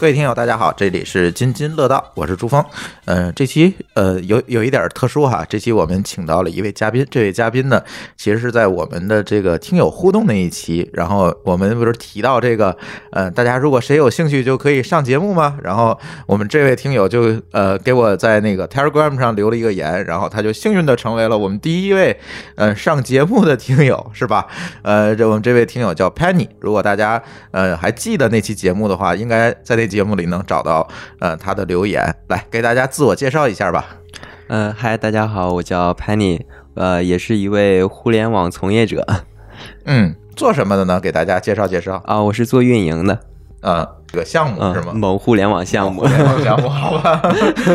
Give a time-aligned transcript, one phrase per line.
[0.00, 2.64] 各位听友，大家好，这里是津津乐道，我是朱峰。
[3.04, 7.82] 嗯、这期呃有有一点特殊哈，这期我们请到了一位嘉宾，这位嘉宾呢，
[8.16, 12.74] 其实是在我们的这个听友互动那一期，然后我们不是提到这个，
[13.12, 15.58] 呃，大家如果谁有兴趣就可以上节目吗？
[15.62, 22.18] 然后我们这位听友就呃给我在那个 Telegram 上留了一个言，然后他就幸运的成为了我们第一位
[22.54, 24.46] 呃上节目的听友，是吧？
[24.80, 30.88] 呃，这我们这位听友叫 Penny，如果大家呃还记得那期节目的话，应该在那节目里能找到
[31.18, 33.84] 呃他的留言，来给大家自我介绍一下吧。
[34.46, 36.40] 嗯，嗨，大家好，我叫 Penny，
[36.74, 39.06] 呃，也是一位互联网从业者
[39.84, 40.98] 嗯，做什么的呢？
[40.98, 42.02] 给大家介绍介绍。
[42.06, 43.20] 啊，我是做运营的，
[43.60, 44.92] 啊，这个项目嗯是吗？
[44.92, 46.06] 某互联网项目互。
[46.08, 47.22] 联网项目，好吧，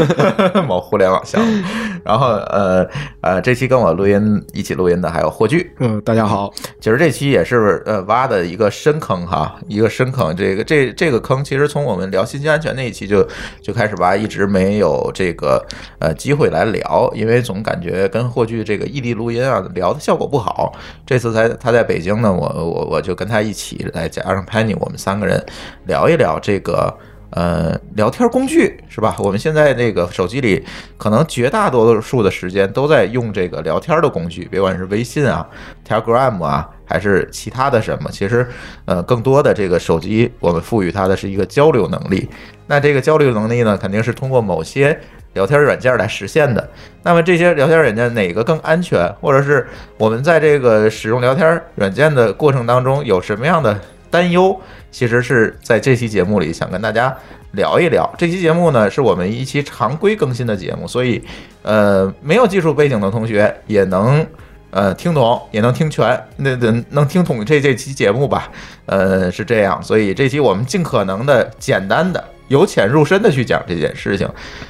[0.67, 1.63] 某互联网项目。
[2.03, 2.85] 然后呃
[3.21, 5.65] 呃，这期跟我录音一起录音的还有霍炬。
[5.79, 6.53] 嗯，大家好。
[6.81, 10.35] 其实这期也是呃挖的一个深坑哈，一个深坑。
[10.35, 13.25] 这个这这个坑，其实从我们聊信息安全那一期就
[13.61, 15.65] 就开始挖，一直没有这个
[15.99, 20.73] 呃机会来聊，因为总感觉跟霍炬这个异地录音啊聊的效果不好。
[21.05, 25.43] 这次才他在北京呢，我我我就跟他一起来加上 Penny，我们三个人
[25.85, 26.91] 聊一聊聊这个。
[27.31, 29.13] 呃，聊天工具是吧？
[29.19, 30.63] 我们现在这个手机里，
[30.97, 35.45] 可能绝大多数的时间都在用这个聊天的工具，别管是微信啊、
[35.85, 38.09] Telegram 啊，还是其他的什么。
[38.09, 38.47] 其实，
[38.85, 42.29] 呃，更多的这个手机，我们赋予它的是一个交流能力。
[42.67, 44.97] 那这个交流能力呢，肯定是通过某些
[45.33, 46.65] 聊天软件来实现的。
[47.03, 49.67] 那么这些聊天软件哪个更安全，或者是
[49.97, 53.77] 我们在这个使用聊天软件的过程当中有什么样的
[54.09, 54.57] 担忧？
[54.95, 57.13] 其实是在这期节目里想跟大家
[57.51, 58.09] 聊一聊。
[58.17, 61.21] 这期节目呢，是我们一期常规更新的节目，所以
[61.63, 64.25] 呃，没有技术背景的同学也能
[64.71, 68.49] 呃听懂，也能听全，那能能听懂这这期节目吧？
[68.85, 72.23] 呃，是这样，所以这期我们尽可能的简单的。
[72.47, 74.25] 由浅入深的去讲这件事情，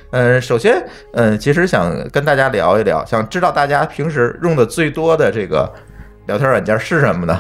[0.10, 5.72] 呃，首先，呃，其实想跟大家聊一聊，想知道大家平时用的最多的这个
[6.26, 7.40] 聊天软件是什么呢？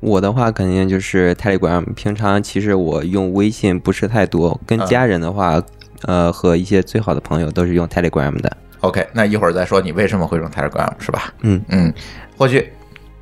[0.00, 5.62] 我的话肯定就是 Telegram，平常其实我用微信不是太多，跟嗯家人的话，
[6.02, 8.56] 呃，和一些最好的朋友都是用 Telegram 的。
[8.80, 11.32] OK，那一会儿再说你为什么会用 Telegram 是吧？
[11.42, 11.92] 嗯嗯，
[12.38, 12.66] 或许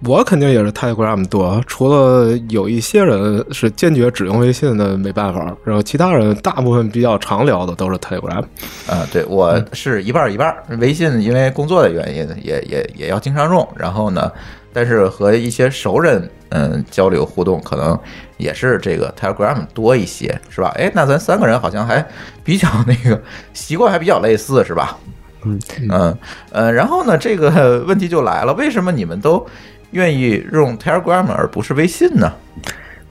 [0.04, 5.52] 我肯定也是 Telegram 多，除了有一些人是坚决只用微信的，没办法。
[5.64, 8.44] 然后其他人大部分比较常聊的都是 Telegram。
[8.86, 10.62] 啊，对我是一半儿一半儿。
[10.78, 13.68] 微信因为工作的原因，也也也要经常用。
[13.76, 14.30] 然后呢，
[14.72, 17.98] 但是和一些熟人嗯交流互动，可能
[18.36, 20.72] 也是这个 Telegram 多一些，是吧？
[20.76, 22.06] 哎，那咱三个人好像还
[22.44, 23.20] 比较那个
[23.52, 24.96] 习惯还比较类似，是吧？
[25.44, 26.18] 嗯嗯
[26.50, 29.46] 呃，然后呢，这个问题就来了，为什么你们都
[29.92, 32.32] 愿意用 Telegram 而不是微信呢？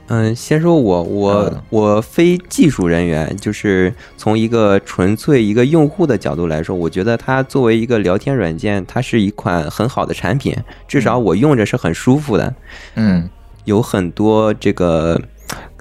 [0.07, 1.63] 嗯，先说我，我嗯。
[1.69, 10.55] 我非技术人员，就是从一个纯粹一个用户的角度来说，我觉得它作为一个聊天软件，它是一款很好的产品，
[10.87, 12.55] 至少我用着是很舒服的。
[12.95, 13.29] 嗯。
[13.65, 15.21] 有很多这个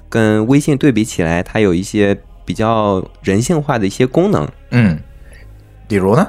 [0.09, 4.99] 跟微信对比起来，它有一些比较人性化的一些功能，嗯，
[5.87, 6.27] 比如呢？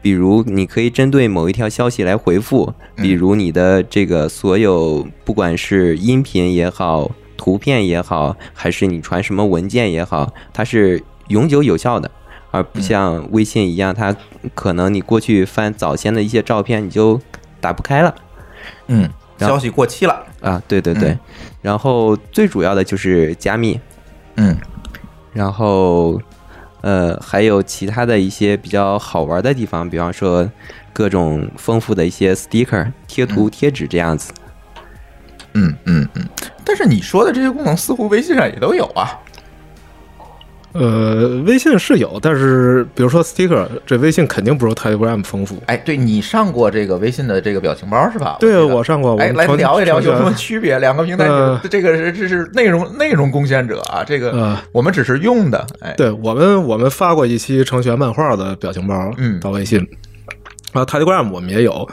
[0.00, 7.10] 比如你可以针对某一条消息来回复，比如你的这个所有不管是音频也好、
[7.44, 12.10] 图片也好，还是你传什么文件也好，它是永久有效的。
[12.50, 14.16] 而不像微信一样，它
[14.54, 17.20] 可能你过去翻早先的一些照片，你就
[17.60, 18.14] 打不开了。
[18.86, 20.24] 嗯，消息过期了。
[20.40, 21.20] 啊，对对对，嗯
[21.60, 23.78] 然后最主要的就是加密，
[24.36, 24.56] 嗯
[25.34, 26.18] 然后
[26.80, 30.50] 呃还有其他的一些比较好玩的地方，比方说
[30.94, 34.32] 各种丰富的一些 sticker 贴图、贴纸这样子。
[34.32, 34.43] 嗯
[35.54, 36.22] 嗯嗯嗯。
[36.64, 39.18] 但是你说的这些功能似乎微信上也都有啊。
[40.72, 45.62] 呃，微信是有，但是比如说 sticker，这微信肯定不如 Telegram 丰富。
[45.66, 48.38] 哎，对你上过这个微信的这个表情包是吧？
[48.40, 49.14] 对，我上过。
[49.14, 50.80] 我哎，来聊一聊有什么 区别？
[50.80, 55.64] 两个平台呃这个是这是内容内容贡献者啊，这个呃我们只是用的。
[55.78, 59.78] 哎，对我们，我们发过一期程序员漫画的表情包，嗯到微信。
[60.72, 61.88] 然后 Telegram 我们也有，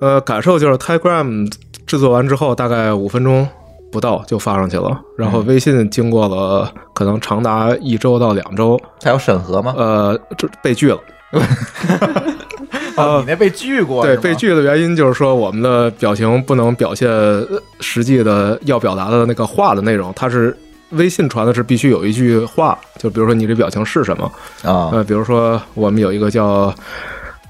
[0.00, 1.52] 呃，感受就是 Telegram
[1.90, 3.44] 制作完之后大概五分钟
[3.90, 9.74] 不到就发上去了，然后微信经过了可能长达一周到两周，还有审核吗？
[9.76, 11.00] 呃，这被拒了。
[12.96, 14.04] 哦，你那被拒过？
[14.04, 17.44] 对，被拒的原因就是说我们的表情不能表现呃
[17.80, 20.56] 实际的要表达的那个话的内容，它是
[20.90, 24.30] 微信传的是必须有一句话，就比如说你这表情是什么，
[24.62, 26.72] 啊呃，比如说我们有一个叫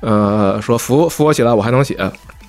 [0.01, 1.95] 呃说扶扶我起来我还能写，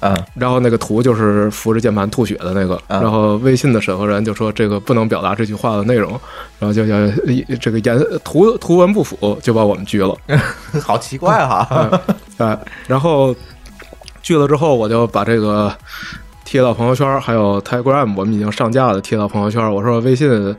[0.01, 6.11] 嗯然后那个图就是扶着键盘吐血的那个，嗯然后微信的审核人就说这个不能表达这句话的内容，
[6.59, 7.07] 然后就要
[7.59, 10.15] 这个言图图文不符，就把我们拒了。
[10.83, 12.01] 好奇怪哈。
[12.37, 12.57] 哎，
[12.87, 13.35] 然后
[14.21, 15.73] 拒了之后，我就把这个
[16.51, 19.73] 贴到朋友圈，还有 Telegram 我们已经上架了贴到朋友圈。
[19.73, 20.53] 我说微信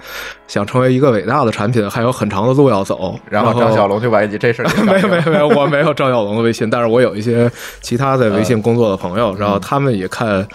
[0.49, 3.15] 想成为一个伟大的产品，还有很长的路要走。
[3.29, 7.51] 然然后张小龙就把你这事儿 没有没有有没有，我没有张小龙的微信，但是我有一些
[7.83, 10.49] 其他在微信工作的朋友，然后他们也看，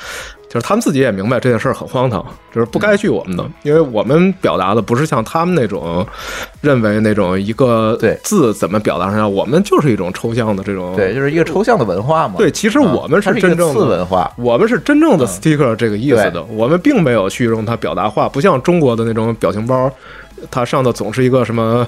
[0.50, 6.08] 就是他们自己也明白这件事儿很荒唐，就是不该去我们的，因为我们表达的不是像他们那种
[6.62, 12.36] 认为那种一个对字怎么表达上，我们就是一种抽象的这种对，就是一个抽象的文化嘛。
[12.38, 14.06] 对，其实啊我们它是真正次文。
[14.06, 14.32] 化。
[14.38, 19.92] 我们是真正的 sticker 这个意思的对，我们并没有去用它表达化，不像中国的那种表情包，
[20.50, 21.86] 它上头总是一个什么，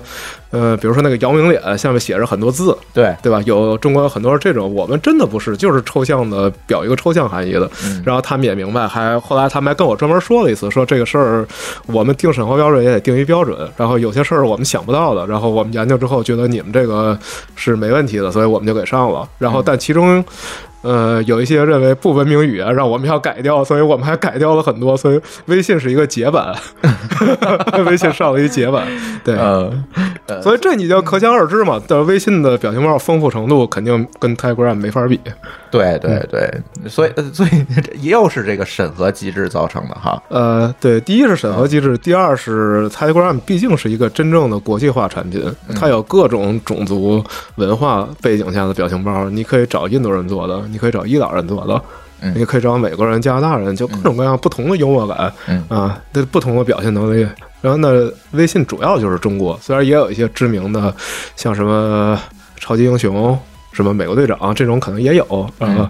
[0.51, 3.41] 呃，比如说那个姚明脸，下面写着很多字，对，对吧？
[3.45, 7.69] 有中国有很多这种，我们真的不是，就是抽象的表一个抽象含义的。
[7.83, 11.47] 嗯然后他们也明白，还后来他们还跟我专门说了一次，说这个事儿
[11.87, 17.17] 我们定审核标准也得定一标准，然后有些事儿我们想不到的，然后我们研究之后觉得你们这个
[17.55, 19.27] 是没问题的，所以我们就给上了。
[19.37, 20.23] 然后但其中。
[20.81, 24.95] 呃，有一些认为不文明语言让我们要改掉，所以我们还改掉了很多。
[24.95, 26.55] 所以微信是一个解版，
[27.85, 28.85] 微信上了一解版，
[29.23, 31.81] 对，呃，所以这你就可想而知嘛。
[31.87, 35.19] 但微信的表情包丰富程度肯定跟 Telegram 没法比。
[35.71, 36.51] 对对对，
[36.89, 37.49] 所以呃所以
[38.01, 40.21] 也又是这个审核机制造成的哈。
[40.29, 45.43] 呃，对，第一是审核机制，第二是 Telegram 毕竟是一个真正的国际化产品，
[45.75, 47.23] 它有各种种族
[47.55, 51.73] 文化背景下的表情包，你可以找印度人做的，你可以找伊朗人做的。
[52.21, 57.25] 嗯你可以找美国人、加拿大人，就各种各样不同的幽默感，嗯啊，对不同的表现能力。
[57.61, 60.93] 然后呢，微信主要就是中国，虽然也有一些知名的，
[61.37, 62.19] 像什么
[62.57, 63.39] 超级英雄、
[63.71, 65.23] 什么美国队长这种可能也有，
[65.59, 65.89] 啊，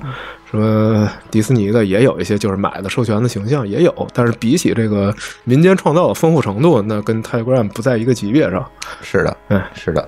[0.51, 5.11] 什么迪士尼的也有一些，就是买的授权的形象也有，但是比起这个
[5.45, 8.63] 民间创造的丰富程度，那跟 Telegram 不在一个级别上。
[9.01, 10.07] 是的，嗯，是的，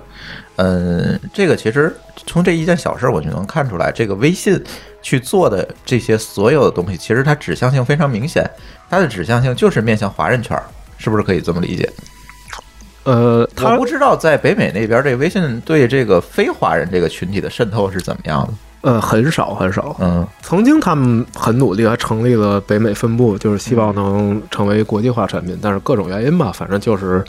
[0.62, 1.92] 嗯，这个其实
[2.24, 4.62] 从这一件小事儿我就能看出来，这个微信
[5.02, 8.48] 去做的这些所有的东西，其实它指向性非常明显，
[8.88, 10.62] 它的指向性就是面向华人圈儿，
[10.98, 11.90] 是不是可以这么理解？
[13.02, 18.52] 呃，我不知道在北美那边，这微信对这个非华人这个群体的渗透是怎么样的？
[18.82, 25.56] 呃很少很少，嗯曾经他们很努力，还成立了北美分部，就是希望能成为国际化产品。
[25.62, 27.24] 但是各种原因吧，反正就是，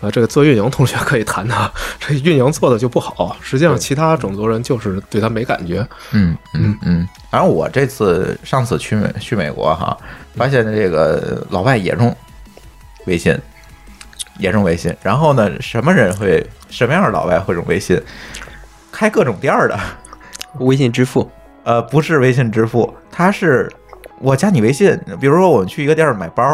[0.00, 3.36] 呃，这个做运营同学可以谈谈， 这运营做的就不好。
[3.40, 5.86] 实际上，其他种族人就是对他没感觉。
[6.12, 7.08] 嗯嗯嗯。
[7.30, 9.96] 反正我这次上次去美去美国哈，
[10.36, 12.14] 发现这个老外也用
[13.06, 13.36] 微信，
[14.38, 14.94] 也用微信。
[15.02, 18.00] 然后呢，什么人会什么样的老外会用微信？
[18.92, 19.76] 开各种店儿的，
[20.60, 21.28] 微信支付，
[21.64, 23.68] 呃，不是微信支付，他是
[24.20, 24.96] 我加你微信。
[25.18, 26.44] 比如说我们去一个店儿买包，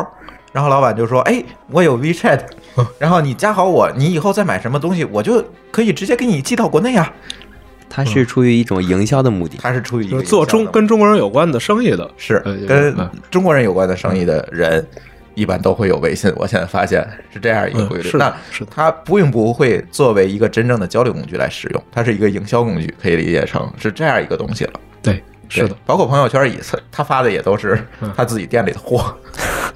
[0.52, 2.40] 然后老板就说：“哎，我有 WeChat，
[2.99, 7.12] 然后你加好我，你以后再买什么东西，我就可以直接给你寄到国内啊。
[7.88, 9.59] 他是出于一种营销的目的”。
[9.62, 14.87] 他是出于一个做中跟中国人有关的生意的，是呃跟嗯中国人有关的生意的人，
[15.35, 16.33] 一般都会有微信。
[16.37, 18.09] 我现在发现是这样一个规律。
[18.09, 24.73] 嗯是那是的它并不会作为一个真正的交流工具来使用，它是一个营销工具，可以理解成是这样一个东西了。
[25.02, 29.14] 对，是的，，包括朋友圈也是，他发的也都是嗯他自己店里的货。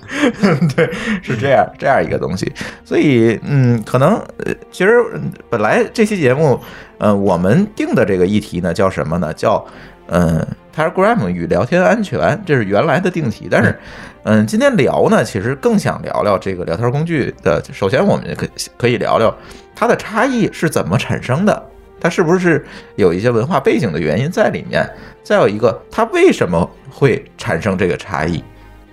[0.76, 0.90] 对，
[1.22, 2.50] 是这样这样一个东西。
[2.84, 6.58] 所以，嗯，可能呃，其实嗯本来这期节目，
[6.98, 9.34] 呃，我们定的这个议题呢，叫什么呢？
[9.34, 9.62] 叫
[10.06, 13.48] 嗯，Telegram 与聊天安全，这是原来的定题。
[13.50, 13.78] 但是，
[14.22, 17.62] 嗯，今天聊呢，其实更想聊聊这个聊天工具的。
[17.72, 18.46] 首先，我们可
[18.78, 19.34] 可以聊聊
[19.74, 21.70] 它的差异是怎么产生的。
[22.04, 22.62] 它是不是
[22.96, 24.86] 有一些文化背景的原因在里面？
[25.22, 28.44] 再有一个，它为什么会产生这个差异，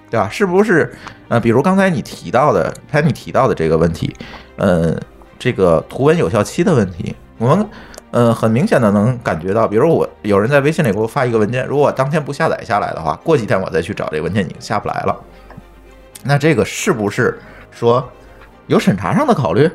[0.10, 0.30] 对吧？
[0.32, 0.90] 是不是
[1.28, 4.16] 呃，比如刚才你提到的，才你提到的这个问题，
[4.56, 4.98] 呃，
[5.38, 7.14] 这个图文有效期的问题。
[7.38, 7.68] 我们
[8.12, 15.20] 呃很明显的能感觉到，比如我有人在微信里给我发一个文件，如果我当天不下载下来的话，过几天我再去找这个文件已经下不来了。
[16.24, 17.38] 那这个是不是
[17.72, 18.10] 说
[18.68, 19.70] 有审查上的考虑？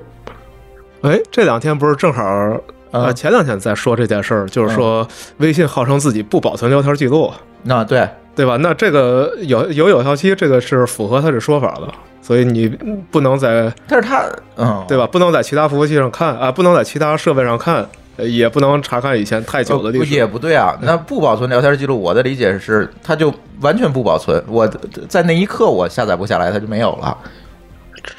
[1.03, 2.59] 哎，这两天不是正好
[3.05, 5.07] 呃，前两天在说这件事儿，就是说
[5.39, 8.57] 微信号称自己不保存聊天记录，那对，对吧？
[8.61, 11.89] 那这个有有有效期，这个是符合他这说法的，
[12.23, 12.69] 所以你
[13.11, 14.25] 不能在但是他
[14.57, 15.07] 嗯，对吧？
[15.07, 17.87] 不能在其他服务器上看啊，不能在其他设备上看，
[18.17, 20.05] 呃也不能查看以前太久的历史。
[20.05, 24.43] 不也不对啊，那不保存聊天记录，我的理解是，它就完全不保存。
[24.49, 24.67] 我
[25.09, 27.17] 在那一刻我下载不下来，它就没有了。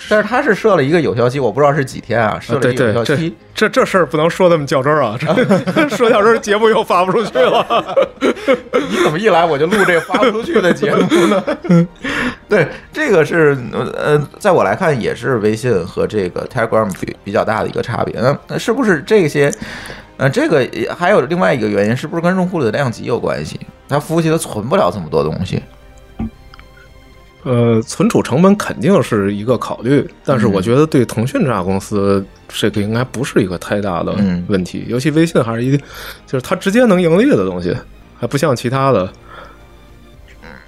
[0.10, 3.36] 但是他是设了一个有效期，我不知道是几天啊，设了一个有效期。
[3.53, 7.65] 这这事儿不能说那么较真儿啊，这 说较真儿节目又发不出去了。
[8.89, 11.44] 你怎么一来我就录这个发不出去的节目呢？
[12.48, 18.20] 对，这个是呃，在我来看也是微信和这个 Telegram 比比较大的一个差别。
[18.22, 19.51] 那那是不是这些？
[20.17, 23.60] 呃，这个也还有另外一个原因，是不是跟用户的量级有关系？
[23.88, 25.62] 它服务器它存不了这么多东西。
[27.47, 34.85] 呃，存储成本肯定是一个考虑，但是我觉得对腾讯这家公司，这个应该不是一个太大的嗯问题。
[34.89, 35.77] 尤其微信还是一个，
[36.25, 37.73] 就是它直接能盈利的东西，
[38.19, 39.09] 还不像其他的。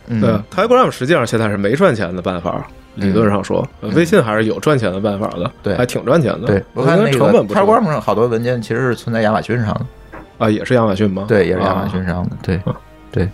[0.07, 6.47] 嗯对，Telegram 实际上现在是没赚钱的办法，理论上说，呃微信还是有赚钱的办法的，对还挺赚钱的。
[6.47, 9.85] 对，我看那个成本不是 Telegram 上好多文件其实是存在亚马逊上的。
[10.39, 11.25] 啊，也是亚马逊吗？
[11.27, 12.59] 对，也是亚马逊啊上的，对，
[13.11, 13.27] 对，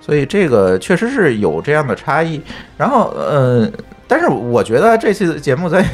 [0.00, 2.40] 所以这个确实是有这样的差异。
[2.76, 3.68] 然后，呃，
[4.06, 5.88] 但是我觉得这期节目咱也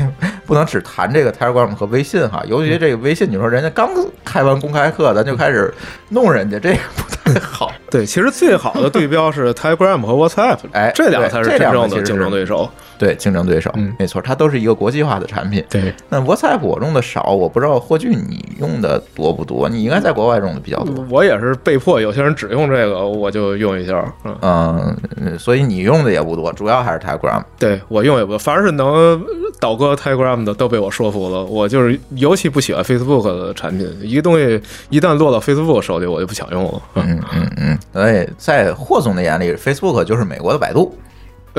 [0.44, 3.90] 不能只谈这个 Telegram 和微信哈，尤其这个微信，你说人家刚
[4.24, 5.72] 开完公开课，咱就开始
[6.08, 7.70] 弄人家，这个不太 好。
[7.90, 12.68] 对，其实最好的对标是 Telegram 和 WhatsApp，哎这俩对这才是真正的竞争对手。
[12.98, 15.64] 对，竞争对手，嗯没错，它都是一个国际化的产品。
[15.70, 21.06] 对，那 WhatsApp 我用的少，我不知道霍炬你用的多不多，你应该在国外用的比较多。
[21.08, 24.04] 我也是被迫，有些人只用这个，我就用一下。
[24.24, 27.42] 嗯，嗯，所以你用的也不多，主要还是 Telegram。
[27.58, 29.22] 对我用也不，反正是能
[29.60, 31.44] 倒戈 Telegram 的都被我说服了。
[31.44, 36.82] 我就是尤其不喜欢 Facebook 的产品，一个东西一旦落到 Facebook 手里，我就不想用了。
[36.94, 40.96] 嗯，嗯嗯嗯，所以在霍总的眼里，Facebook 就是美国的百度，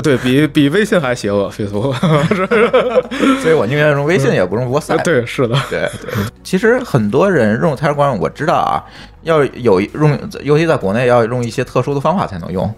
[0.03, 1.93] 对比比微信还邪恶，Facebook。
[3.41, 5.03] 所以我宁愿用微信也不用 WhatsApp。
[5.03, 6.11] 对，是的，对对，
[6.43, 8.83] 其实很多人用 Telegram，我知道啊，
[9.23, 12.73] 要有用，尤其在国内要用一些特殊的方法才能用，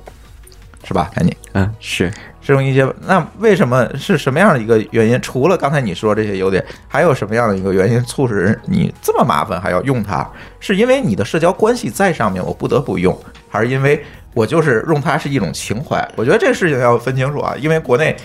[0.83, 1.09] 是吧？
[1.13, 2.11] 赶紧嗯，是
[2.41, 5.19] 是用一些，那为什么是什么样的一个原因？
[5.21, 10.27] 除了刚才你说这些优点，还有什么样的一个原因促使你这么麻烦还要用它？
[10.59, 13.17] 是因为你的社交关系在上面，我不得不用，
[13.49, 16.05] 还是因为我就是用它是一种情怀？
[16.15, 18.15] 我觉得这个事情要分清楚啊，因为国内。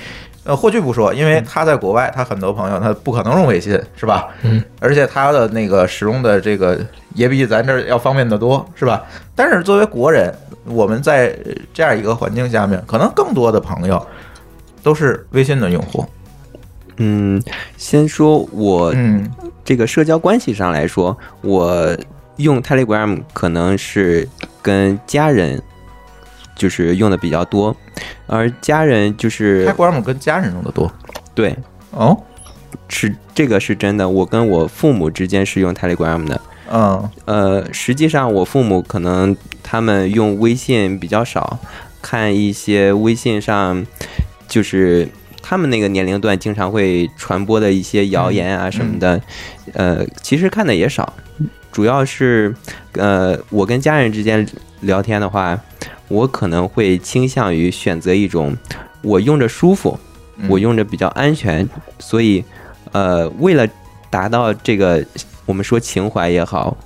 [0.48, 4.28] 呃，霍炬不说，因为他在国外，他很多朋友他不可能用微信，是吧？
[4.42, 6.78] 嗯，而且他的那个使用的这个
[7.14, 9.02] 也比咱这儿要方便得多，是吧？
[9.34, 10.32] 但是作为国人，
[10.66, 11.36] 我们在
[11.72, 14.04] 这样一个环境下面，可能更多的朋友
[14.82, 16.04] 都是微信的用户。
[16.96, 17.42] 嗯，
[17.76, 19.30] 先说我嗯
[19.64, 21.96] 这个社交关系上来说，我
[22.36, 24.28] 用 Telegram 可能是
[24.62, 25.62] 跟家人
[26.54, 27.76] 就是用的比较多，
[28.26, 30.90] 而家人就是，Telegram 跟家人用的多
[31.34, 31.56] 对
[31.90, 32.16] 哦。
[32.88, 36.40] 是这个是真的，我跟我父母之间是用 Telegram 的。
[36.70, 37.10] 嗯。
[37.24, 41.58] 呃，实际上我父母可能他们用微信比较少，
[42.00, 43.84] 看一些微信上
[44.48, 45.08] 就是
[45.42, 49.20] 他们那个年龄段经常会传播的一些谣言啊什么的，
[49.74, 51.12] 呃，其实看的也少，
[51.70, 52.54] 主要是
[52.92, 54.46] 呃我跟家人之间
[54.80, 55.58] 聊天的话，
[56.08, 58.56] 我可能会倾向于选择一种
[59.02, 59.98] 我用着舒服，
[60.36, 60.48] 嗯。
[60.48, 61.68] 我用着比较安全，
[61.98, 62.44] 所以
[62.92, 63.66] 呃，为了
[64.10, 65.04] 达到这个
[65.46, 66.76] 我们说情怀也好，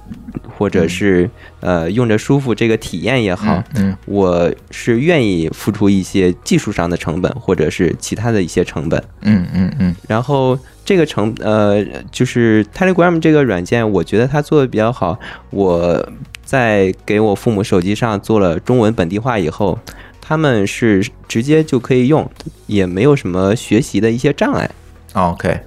[0.56, 1.28] 或者是
[1.60, 9.02] 呃用着舒服这个体验也好，嗯我是愿意付出一些技术上的成本，或者是其他的一些成本。
[9.22, 15.18] 嗯嗯嗯然后这个成呃，就是 Telegram 这个软件，我觉得它做的比较好。
[15.50, 16.08] 我
[16.44, 19.78] 在给我父母手机上做了中文本地化以后，
[20.20, 22.28] 他们是直接就可以用，
[22.66, 24.70] 也没有什么学习的一些障碍。
[25.14, 25.60] ，OK，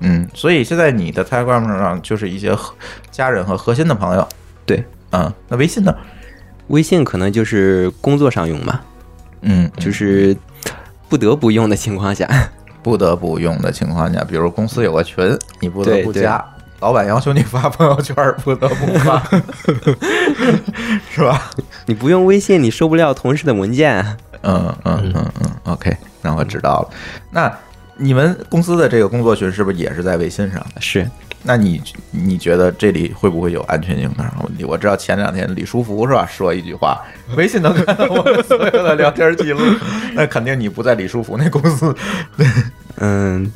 [0.00, 2.74] 嗯，所以现在你的 Telegram 上就是一些核
[3.10, 4.26] 家人和核心的朋友。
[4.64, 5.94] 对，嗯，那微信呢？
[6.68, 8.82] 微信可能就是工作上用吧，
[9.40, 10.36] 嗯，就是
[11.08, 12.28] 不得不用的情况下，
[12.82, 16.44] 不得不用的情况下，比如公司有个群，你不得不加，
[16.80, 18.14] 老板要求你发朋友圈，
[18.44, 19.22] 不得不发，
[21.10, 21.50] 是吧？
[21.86, 24.16] 你不用微信，你收不了同事的文件啊。
[24.42, 26.90] 嗯嗯嗯嗯，OK，那我知道了。
[27.32, 27.52] 那
[27.98, 30.64] 你们公司的这个工作群是不是也是在微信上？
[30.80, 31.08] 是
[31.42, 34.64] 那你你觉得这里会不会有安全性上的问题？
[34.64, 37.00] 我知道前两天李书福是吧说一句话，
[37.36, 39.60] 微信能看到我们所有的聊天记录，
[40.14, 41.94] 那肯定你不在李书福那公司。
[42.96, 43.52] 嗯，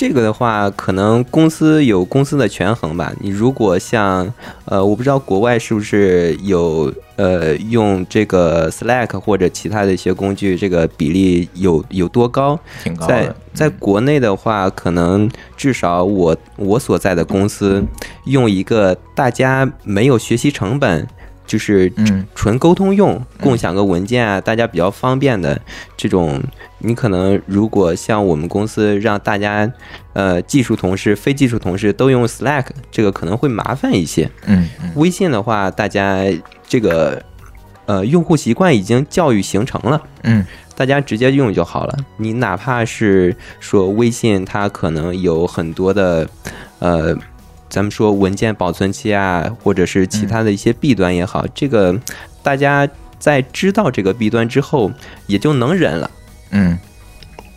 [0.00, 3.12] 这个的话，可能公司有公司的权衡吧。
[3.20, 4.32] 你如果像
[4.64, 12.58] 呃，我不知道国外是不是有呃用这个 Slack 或者其他的一些工具，这个比例有有多高？
[12.82, 17.84] 挺高在的，在国内的话，可能至少我我所在的公司
[18.24, 21.06] 用一个大家没有学习成本，
[21.50, 25.60] 就是嗯纯沟通用，共享个文件啊，大家比较方便的
[25.96, 26.40] 这种。
[26.82, 29.70] 你可能如果像我们公司让大家，
[30.12, 34.30] 呃，技术同事、非技术同事都用 Slack，这个可能会麻烦一些。
[34.46, 36.24] 嗯嗯微信的话，大家
[36.66, 37.22] 这个
[37.86, 40.00] 呃用户习惯已经教育形成了。
[40.22, 41.94] 嗯大家直接用就好了。
[42.16, 46.26] 你哪怕是说微信，它可能有很多的，
[46.78, 47.14] 呃，
[47.70, 51.98] 咱们说文件保存期啊，或者是其他的一些弊端也好，这个
[52.42, 52.86] 大家
[53.18, 54.90] 在知道这个弊端之后，
[55.26, 56.10] 也就能忍了。
[56.50, 56.78] 嗯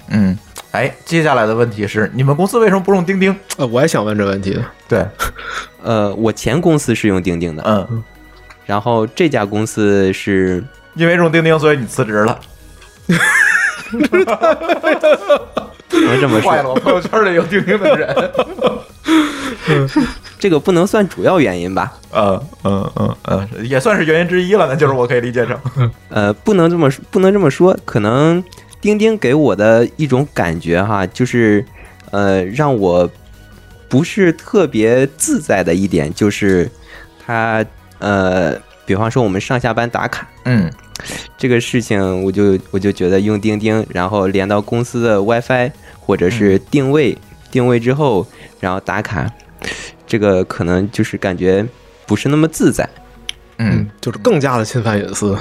[0.09, 0.37] 嗯。
[0.71, 3.35] 哎，接下来的问题是，你们公司为什么不用钉钉？
[3.57, 4.59] 呃，我也想问这问题。
[4.87, 5.05] 对，
[5.83, 8.03] 呃，我前公司是用钉钉的，嗯，
[8.65, 10.63] 然后这家公司是
[10.95, 12.39] 因为用钉钉，所以你辞职了。
[13.93, 14.17] 不
[16.01, 18.31] 能这么坏了，说，我朋友圈里有钉钉的人。
[20.39, 21.93] 这个不能算主要原因吧？
[22.11, 25.91] 呃嗯嗯嗯，也算是原因之一了，那就是我可以理解成。
[26.09, 27.77] 呃，不能这么说，不能这么说。
[27.85, 28.43] 可能
[28.81, 31.65] 钉钉给我的一种感觉哈，就是
[32.11, 33.09] 呃，让我
[33.87, 36.69] 不是特别自在的一点，就是
[37.25, 37.63] 它
[37.99, 38.53] 呃，
[38.85, 40.69] 比方说我们上下班打卡嗯
[41.37, 47.17] 这个事情，我就我就觉得用钉钉，然后连到公司的 WiFi 或者是定位，
[47.49, 48.27] 定位之后，
[48.63, 49.29] 然后打卡，
[50.07, 51.65] 这个可能就是感觉
[52.07, 52.87] 不是那么自在。
[53.57, 55.37] 嗯，，就是更加的侵犯隐私，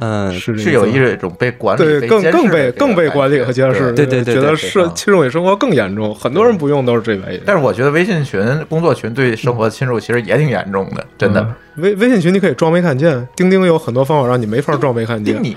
[0.00, 7.40] 嗯，是是有一种被管理、对，更更被更被管理和监视，对对对觉得对是对侵入你生活更严重，很多人不用都是这原因。
[7.46, 11.40] 但是我觉得微信群、工作群对生活的侵入其实也挺严重的，真的。
[11.40, 15.44] 嗯微微信群你可以装没看见，钉钉有很多方法让你没法装没看见盯。
[15.44, 15.56] 你，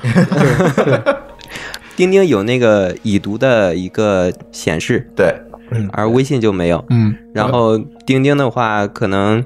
[1.97, 5.33] 钉钉有那个已读的一个显示，对，
[5.91, 6.83] 而微信就没有。
[6.89, 9.43] 嗯，然后钉钉的话，可能，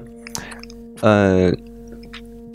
[1.00, 1.52] 呃，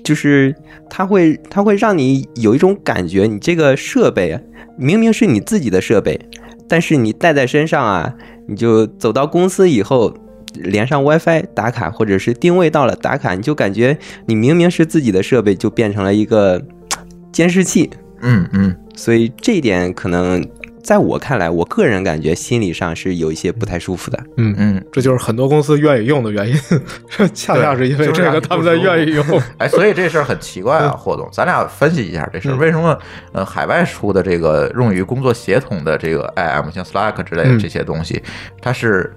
[0.03, 0.55] 就是
[0.89, 4.41] 它会它会让你有一种感觉，你这个设备啊
[4.77, 6.19] 明明是你自己的设备，
[6.67, 8.13] 但是你带在身上啊，
[8.47, 10.13] 你就走到公司以后。
[10.53, 16.61] 连上 WiFi 打卡，或者是定位到了打卡，你就感觉你明明是自己的设备，就变成了一个
[17.31, 17.89] 监视器。
[18.19, 20.45] 嗯嗯所以这一点可能
[20.83, 24.19] 在我看来，我个人感觉心理上是有一些不太舒服的。
[24.37, 24.85] 嗯，嗯。
[24.91, 26.55] 这就是很多公司愿意用的原因，
[27.33, 29.25] 恰恰是因为这个他们才愿意用。
[29.57, 32.97] 哎，所以这事儿很奇怪啊，霍总，咱俩分析一下这事儿，嗯为什么
[33.31, 38.21] 呃海外出的这个用于工作协同的这个 IM，像 Slack 之类的嗯这些东西，
[38.61, 39.13] 它是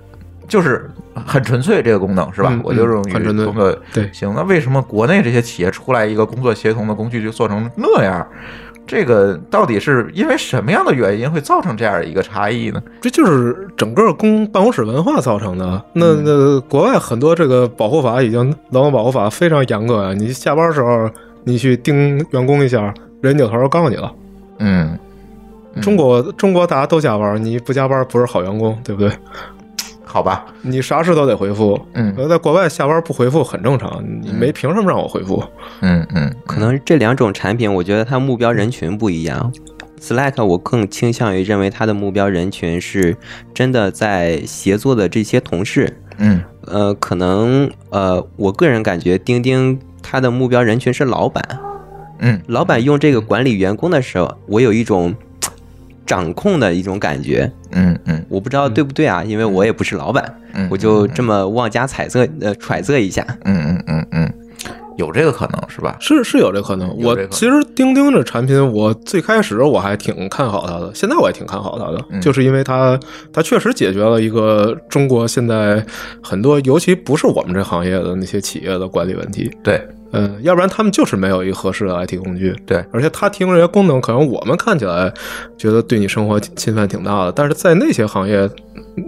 [0.47, 0.91] 就是
[1.27, 2.51] 很纯粹这个功能是吧？
[2.53, 8.27] 嗯我就用于很纯粹工作对行，那为什么国内这些企业出来一个工作协同的工具就做成那样？
[8.87, 12.83] 这个到底是因为什么样的原因会造成这样一个差异呢？
[13.01, 15.83] 这就是整个公办公室文化造成的。
[15.95, 21.09] 那嗯那国外很多这个保护法已经劳动保护法非常严格啊，你下班时候
[21.45, 24.13] 你去盯员工一下，人扭头告你了。
[24.59, 24.99] 嗯，
[25.75, 29.11] 嗯中国中国大家都加班，你不加班不是好员工，对不对？
[30.15, 31.77] 好吧，你啥事都得回复。
[31.95, 35.43] 嗯呃在国外下班不回复很正常，你没凭什么让我回复。
[35.81, 39.53] 嗯嗯，可能这两种产品，我觉得它目标人群不一样。
[40.01, 43.17] Slack 我更倾向于认为它的目标人群是
[43.53, 46.01] 真的在协作的这些同事。
[46.19, 51.43] 嗯呃，可能呃，我个人感觉钉钉它的目标人群是老板。
[52.21, 55.17] 嗯老板用这个管理员工的时候，我有一种嘖
[56.07, 57.51] 掌控的一种感觉。
[57.73, 63.27] 嗯嗯我不知道对不对啊，因为我也不是老板，嗯，我就这么妄加揣测呃揣测一下。
[63.45, 64.33] 嗯嗯嗯嗯，
[64.97, 65.97] 有这个可能是吧？
[66.01, 66.89] 是是有这可能。
[66.99, 72.99] 有这可能我其实钉钉这产品，我最开始我还挺看好它的，现在我也挺看好它的，嗯就是因为它
[73.33, 75.85] 它确实解决了一个中国现在
[76.23, 79.51] 很多，尤其不是我们这行业的那些企业的管理问题。
[79.63, 79.81] 对
[80.15, 82.55] 嗯，要不然他们就是没有一个合适的 IT 工具。
[82.67, 85.13] 对，而且它提供这些功能，可能我们看起来
[85.59, 88.49] 觉得对你生活侵犯挺大的，但是在那些行业，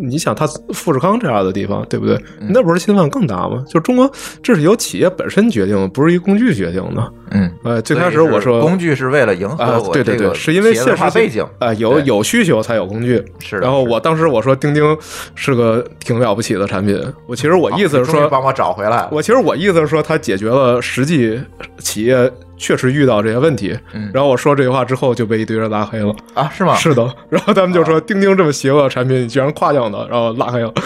[0.03, 2.17] 你想，它富士康这样的地方，对不对？
[2.41, 3.65] 嗯那不是侵犯更大吗？
[3.69, 4.11] 就中国，
[4.43, 7.13] 这是由企业本身决定的，不是一工具决定的。
[7.33, 13.23] 嗯，呃，最开始我说工具是为了迎合啊，我对对对，这个是因为现实背景啊、有有需求才有工具。
[13.41, 14.97] 是的然后我当时我说钉钉
[15.35, 19.09] 是个挺了不起的产品，我其实我意思是说，帮我找回来。
[19.11, 21.39] 我其实我意思是说，它解决了实际
[21.77, 23.79] 企业确实遇到这些问题。
[23.93, 26.17] 嗯然后我说这句话之后就被一堆人拉黑了。
[26.33, 26.75] 啊，是吗？
[26.77, 30.73] 是的， 然后他们就啊说钉钉这么邪恶的产品，你居然夸奖它，然后拉黑了。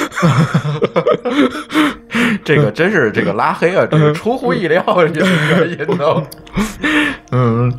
[2.44, 6.22] 这个真是这个拉黑啊，这是出乎意料的原因呢。
[7.30, 7.72] 嗯，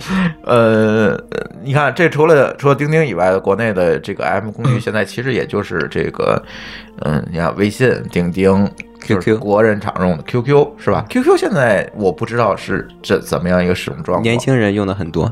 [0.46, 1.22] 呃，
[1.62, 6.42] 你看，这除了除了钉钉以外，国内的这个 M 工具现在其实也就是这个，
[7.02, 8.72] 嗯，你看微信、钉钉。
[9.02, 14.24] 就是 QQ 国人常用的 QQ 是吧？QQ 现在我不知道是怎怎么样一个使用状况。
[14.24, 15.32] 年轻人用的很多，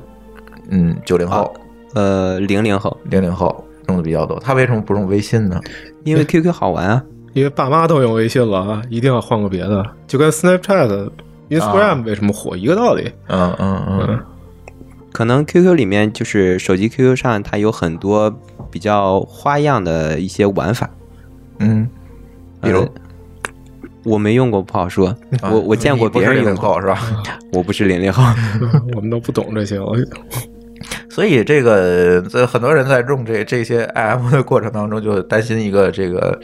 [0.70, 1.54] 嗯，九零后、
[1.94, 4.40] 呃，零零后，零零后用的比较多。
[4.40, 5.60] 他为什么不用微信呢？
[6.04, 7.04] 因为 QQ 好玩啊。
[7.34, 11.12] 因为爸妈都用微信了啊，一定要换个别的，就跟 Snapchat、
[11.50, 13.12] Instagram 为什么火一个道理。
[13.28, 14.20] 嗯嗯嗯嗯，
[15.14, 18.36] 可能 QQ 里面就是手机 QQ 上，它有很多
[18.72, 20.90] 比较花样的一些玩法，
[21.60, 21.88] 嗯，
[22.62, 22.90] 比如呃
[24.04, 25.08] 我没用过，不好说。
[25.42, 27.00] 啊我我见过别人零用过，是吧？
[27.54, 28.24] 我不是零零后。
[28.96, 29.86] 我们都不懂这些了。
[31.10, 36.40] 所以这个在很多人在用这这些 IM 的过程当中，就担心一个这个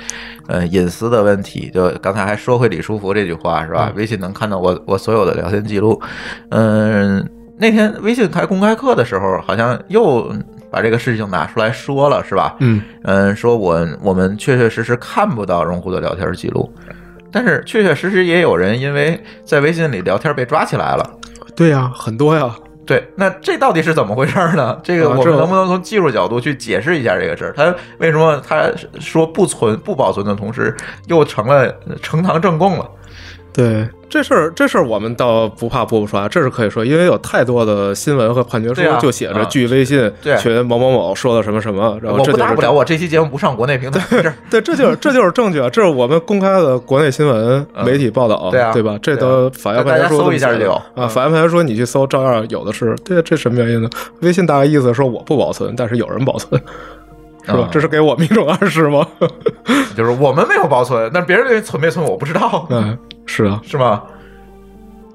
[0.48, 1.72] 呃隐私的问题。
[1.74, 3.94] 就刚才还说回李书福这句话是吧？
[3.96, 6.02] 微信能看到我我所有的聊天记录。
[6.50, 7.26] 嗯，
[7.58, 10.30] 那天微信开公开课的时候，好像又
[10.70, 12.58] 把这个事情拿出来说了是吧？
[12.60, 16.70] 嗯嗯，说我我们确确实实看不到用户的聊天记录。
[17.36, 21.06] 但是确确实实也有人因为在微信里聊天被抓起来了，
[21.54, 22.56] 对呀，很多呀。
[22.86, 24.80] 对，那这到底是怎么回事呢？
[24.82, 27.54] 这个我们能不能从技术角度去解释一下这个事儿？
[27.58, 28.72] 他为什么他
[29.02, 30.74] 说不存不保存的同时，
[31.08, 32.90] 又成了呈堂证供了？
[33.56, 45.70] 对这事儿，这事儿我们倒不怕播不出来，这是可以说，因为有太多的新闻和判决书就写着啊据微信对群某某某说了什么什么，然后我这就是不大不了，我这期节目不上国内平台，对对，这就是这就是证据啊！
[45.70, 48.98] 这是我们公开的国内新闻嗯媒体报道，对啊对吧？
[49.02, 52.96] 这都法院判决书搜一下就有啊，嗯法院判决书你去搜，照样有的是。
[53.04, 53.90] 对，这什么原因呢？
[54.22, 56.62] 微信大概意思说我不保存，但是有人保存，
[57.46, 57.70] 是吧啊？
[57.72, 59.08] 这是给我们一种暗示吗？
[59.96, 64.04] 就是我们没有保存，但别人存没存我不知道，嗯，是啊，是吗？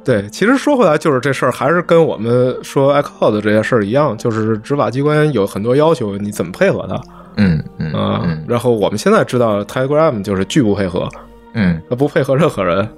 [0.04, 0.28] 对。
[0.30, 7.00] 其实说回来，就是这事儿还是跟我们说 iCloud 这些事儿一样，就是执法机关有很多要求，你怎么配合他
[7.36, 8.22] 嗯嗯啊？
[8.24, 11.08] 嗯然后我们现在知道 Telegram 就是拒不配合，
[11.54, 12.88] 嗯他不配合任何人。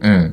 [0.00, 0.32] 嗯，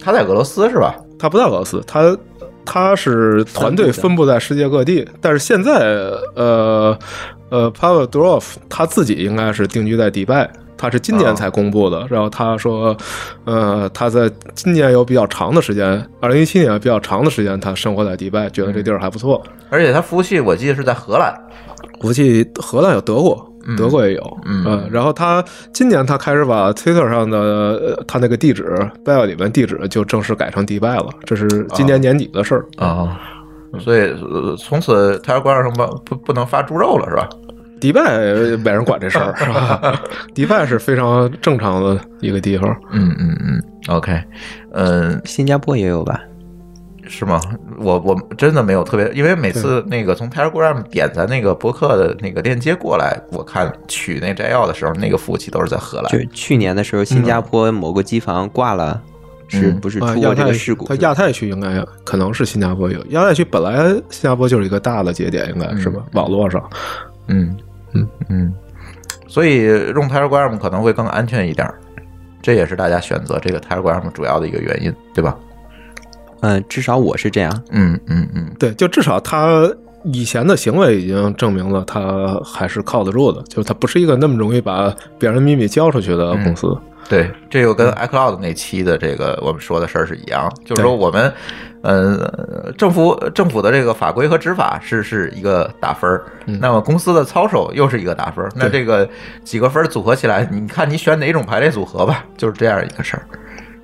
[0.00, 0.94] 他在俄罗斯是吧？
[1.18, 2.16] 他不在俄罗斯，他
[2.64, 5.72] 他是团队分布在世界各地，但是现在
[6.34, 6.98] 呃
[7.50, 10.50] 呃，Pavel Durov 他自己应该是定居在迪拜。
[10.78, 12.96] 他是今年才公布的，然后他说，
[13.44, 19.42] 呃，他在今年有比较长的时间，二零一七年比较长的时间，他生活在迪拜，觉得这地儿还不错。
[19.68, 21.34] 而且他服务器我记得是在荷兰，
[22.00, 23.76] 服务器荷兰有德国，嗯。
[23.76, 24.64] 德国也有，嗯。
[24.64, 28.64] 呃然后他今年他开始把 Twitter 上的呃他那个地址
[29.04, 32.64] bio 里面地址就正式改成迪拜了，这是今年年底的事儿。
[32.76, 33.20] 啊，
[33.78, 37.28] 所以呃从此他要关上不不不能发猪肉了是吧？
[37.80, 38.18] 迪拜
[38.58, 40.00] 没人管这事儿， 是吧？
[40.34, 42.68] 迪拜是非常正常的一个地方。
[42.92, 44.20] 嗯嗯嗯，OK，
[44.72, 46.20] 嗯，新加坡也有吧？
[47.10, 47.40] 是吗？
[47.78, 56.18] 我我真的没有特别，因为每次那个从 Telegram 点咱那个博客的那个链接过来，我看取那摘要的时候，那个服务器都是在荷兰就。
[56.32, 59.00] 去年的时候，新加坡某个机房挂了，
[59.48, 60.86] 是不是啊，出过这个事故？
[60.86, 66.02] 它亚太区应该可能是新加坡有，亚太区本来新加坡就是一个大的节点，应该是吧？
[66.12, 66.62] 网络上，
[67.28, 67.56] 嗯
[67.92, 68.52] 嗯嗯，
[69.26, 71.74] 所以用 Telegram 可能会更安全一点儿，
[72.42, 75.36] 这也是大家选择这个 Telegram 主要的一个原因，对吧？
[76.40, 77.62] 嗯，至少我是这样。
[77.70, 79.68] 嗯嗯嗯对，就至少他
[80.04, 86.76] 以前的行为已经证明了他还是靠得住的，就是他不是一个那么容易把别人秘密交出去的公司。
[87.08, 91.32] 对，这又跟 iCloud 那期的这个我们说的事儿是一样，就是说我们，
[91.82, 96.24] 呃，政府政府的这个法规和执法是是一个打分儿，
[96.60, 99.08] 那么公司的操守又是一个打分儿，那这个
[99.42, 103.22] 几个分儿组合起来，你看你选哪种排列组合吧，就是这样一个事儿，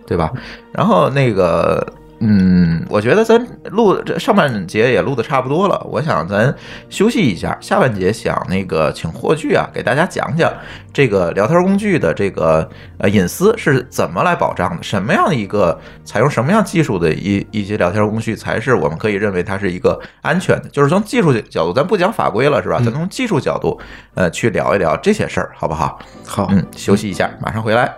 [0.06, 0.30] 对吧？
[0.72, 1.86] 然后那个。
[2.26, 6.54] 嗯，我觉得咱录这上半节也录的差不多了，我想咱
[6.88, 10.50] 休息一下，下半节想那个请霍炬啊给大家讲讲
[10.90, 22.80] 这个聊天工具的这个呃隐私是怎么来保障的，什么样一个采用什么样技术的一一些聊天工具才是我们可以认为它是一个安全的，就是从技术角度，咱不讲法规了是吧？
[22.82, 23.78] 咱从技术角度
[24.14, 25.98] 呃去聊一聊这些事儿，好不好？
[26.24, 27.94] 好，嗯，休息一下，马上回来。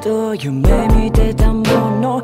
[0.00, 1.62] と夢見てたも
[2.00, 2.22] の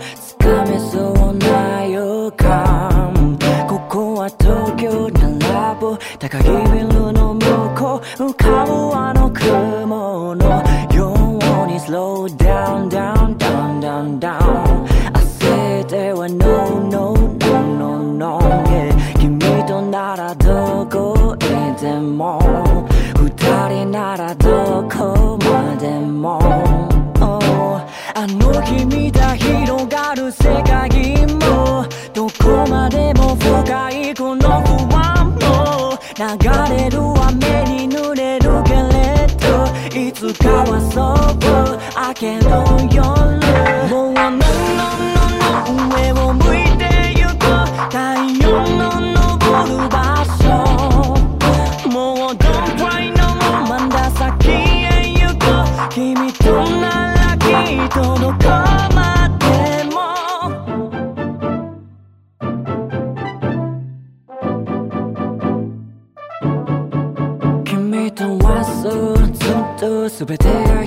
[42.24, 42.48] けの
[42.90, 43.04] 夜
[43.90, 45.20] もう no no no
[45.94, 46.82] 上を向いて
[47.18, 47.44] ゆく
[47.92, 47.98] 太
[48.40, 48.46] 陽
[48.78, 49.36] の昇
[49.68, 49.94] る場
[50.40, 50.42] 所
[51.90, 51.94] も
[52.30, 55.44] う Don't cry no more まだ先へ行く
[55.92, 56.44] 君と
[56.80, 58.38] ならきっとどこ
[58.94, 59.44] まで
[59.92, 59.94] も
[67.66, 70.83] 君とはそうずっと全てが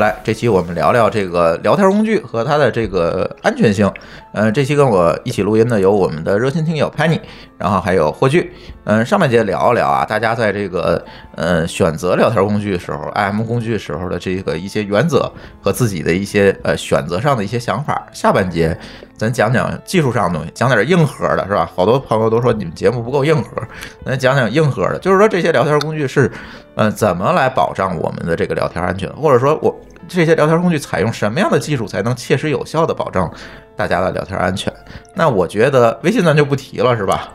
[0.00, 0.14] 来。
[0.22, 3.90] 这期我们聊聊这个聊天工具和它的这个安全性。
[4.32, 7.20] 呃，这期跟我一起录音的有我们的热心听友 Penny，
[7.56, 8.50] 然后还有霍炬。
[8.84, 15.30] 嗯、上半节聊一聊啊，大家在这个呃选择聊天工具时候，IM 工具时候的这个一些原则
[15.60, 18.06] 和自己的一些呃选择上的一些想法。
[18.12, 18.78] 下半节
[19.18, 21.70] 咱讲讲技术上的东西，讲点硬核的，是吧？
[21.74, 23.60] 好多朋友都说你们节目不够硬核，
[24.06, 26.30] 咱讲讲硬核的，就是说这些聊天工具是
[26.76, 29.76] 呃怎么来保障我们的这个聊天安全，或者说我
[30.06, 33.30] 这些聊天工具采用什么样的技术才能切实有效的保障
[33.76, 34.72] 大家的聊天安全？
[35.14, 37.28] 那我觉得微信咱就不提了，是吧？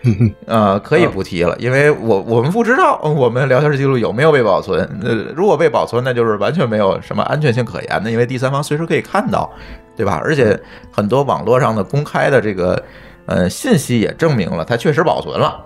[0.46, 4.80] 呃，可以不提了，因为我我们不知道我们聊天记录有没有被保存。
[5.02, 9.52] 呃，如果被保存，那就是完全没有什么安全性可言的，因为第三方随时可以看到，
[9.98, 10.18] 对吧？
[10.24, 10.58] 而且
[10.90, 12.80] 很多网络上的公开的这个
[13.26, 15.60] 呃信息也证明了它确实保存了，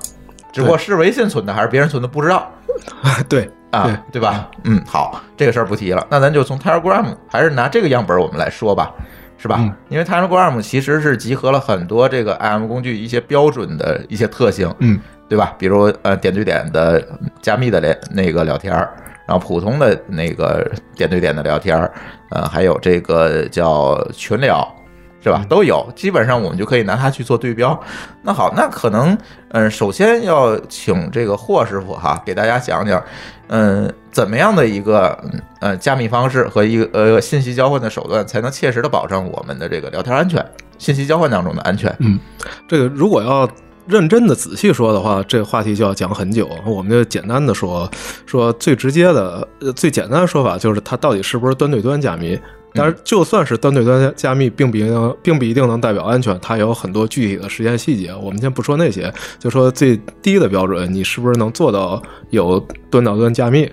[0.51, 2.51] 只不过是微信存的还是别人存的不知道。
[3.29, 4.51] 对，啊，对吧？
[4.65, 6.07] 嗯，好，这个事儿不提了。
[6.11, 8.91] 那咱就从 Telegram 还是拿这个样本我们来说吧，
[9.37, 9.57] 是吧？
[9.61, 15.55] 嗯因为 Telegram 其实是集合了很多这个 IM 工具一些标准的一些特性，嗯，对吧？
[15.59, 17.07] 比如呃点对点的
[17.43, 18.95] 加密的连那个聊天儿，
[19.33, 21.91] 然后普通的那个点对点的聊天儿，
[22.29, 24.63] 呃，还有这个叫群聊。
[25.25, 25.47] 是吧？
[25.49, 27.81] 都有，基本上我们就可以拿它去做对标。
[28.23, 29.17] 那好，那可能，
[29.51, 33.01] 嗯、首先要请这个霍师傅哈，给大家讲讲，
[33.47, 40.45] 嗯、怎么样的一个嗯呃加密方式和一个呃信息交换的手段，才能切实的保证我们的这个聊天安全、
[40.77, 41.95] 信息交换当中的安全？
[42.01, 42.19] 嗯
[42.67, 43.49] 这个如果要
[43.87, 46.49] 认真的仔细说的话，这个话题就要讲很久。
[46.67, 47.91] 我们就简单的说，
[48.27, 52.39] 说最直接的、呃最简单的说法就是它到底是不是端对端加密。
[52.75, 58.15] 但是，就算是端对端加密，并不一定，并不一定能代表安全，它有很多具体的实现细节。
[58.15, 63.71] 我们先不说那些，就说最低的标准，你是不是能做到有端到端加密？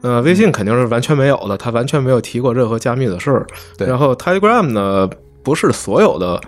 [0.00, 3.46] 呃，微信肯定是完全没有的，它完全没有提过任何加密的事儿。
[3.78, 5.08] 然后 Telegram 呢，
[5.44, 6.40] 不是所有的。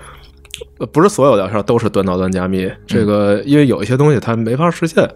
[0.79, 5.07] 呃不是所有聊天都是端到端加密，这个因为有一些东西它没法实现，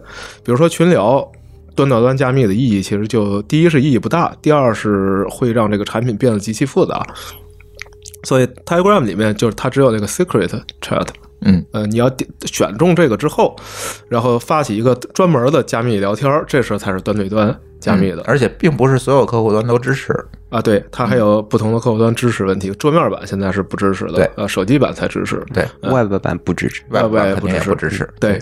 [0.43, 1.31] 比如说群聊。
[1.75, 7.05] 端到端加密的意义其实就第一是意义不大，第二是会让这个产品变得极其复杂。
[8.23, 10.49] 所以 Telegram 里面就是它只有那个 secret
[10.81, 11.07] chat，
[11.41, 13.55] 嗯，呃，你要点选中这个之后，
[14.09, 20.11] 然后发起一个专门的加密聊天，这时候才是端对端加密的、嗯而且并不是所有客户端都支持。
[20.49, 20.61] 啊。
[20.61, 25.43] 对，它还有不同的客户端支持问题，桌面版现在是不支持的，对呃，手机版才支持。
[25.53, 26.83] 对，Web 版不支持。
[26.89, 28.07] 外部版外肯定也不支持。
[28.19, 28.41] 对。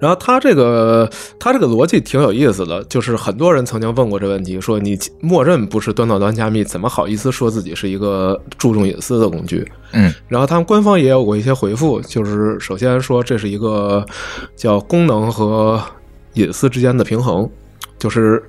[0.00, 9.66] 然后它这个它这个逻辑挺有意思的，就是很多人曾经问过这问题，说你默认不是端到端加密，怎么好意思说自己是一个注重隐私的工具？
[9.92, 14.04] 嗯，然后他们官方也有过一些回复，就是首先说这是一个
[14.56, 15.80] 叫功能和
[16.34, 17.48] 隐私之间的平衡，
[17.96, 18.42] 就是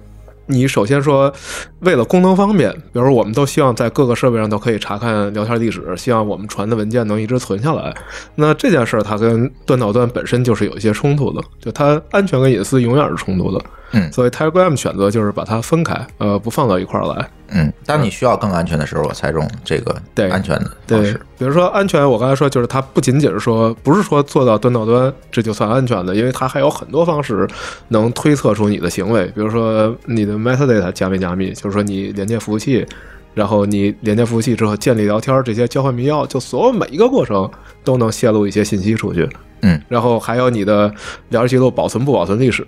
[0.48, 1.34] 你首先说
[1.80, 7.94] 为了功能方便，比如我们都希望在各个设备上都可以查看聊天地址，希望我们传的文件能一直存下来。
[8.36, 13.64] 那这件事儿它跟端到端本身就是有一些冲突的，就它安全跟隐私永远是冲突的。
[13.92, 17.30] 嗯所以 Telegram 选择就是把它分开，呃，不放到一块儿来。
[17.50, 27.48] 嗯，当你需要更安全的时候，我才用这个对安全的方对式。，比如说安全，我刚才说就是它不仅仅是说，不是说做到端到端这就算安全的，因为它还有很多方式
[27.90, 32.86] 能推测出你的行为，比如说你的 metadata 加密加密，就是说你连接服务器，
[33.36, 37.50] 然后你连接服务器之后建立聊天这些交换密钥，就所有每一个过程
[37.84, 39.30] 都能泄露一些信息出去。
[39.62, 40.92] 嗯，然后还有你的
[41.30, 42.66] 聊天记录保存不保存历史，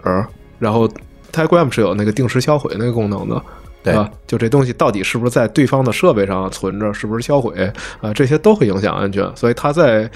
[0.59, 0.89] 然后
[1.31, 3.41] Telegram 是有那个定时销毁那个功能的。
[3.83, 9.33] 对啊，就这东西到底是不是在对方的设备上存着，是不是销毁啊、这些都会影响安全。
[9.33, 10.09] 所以它在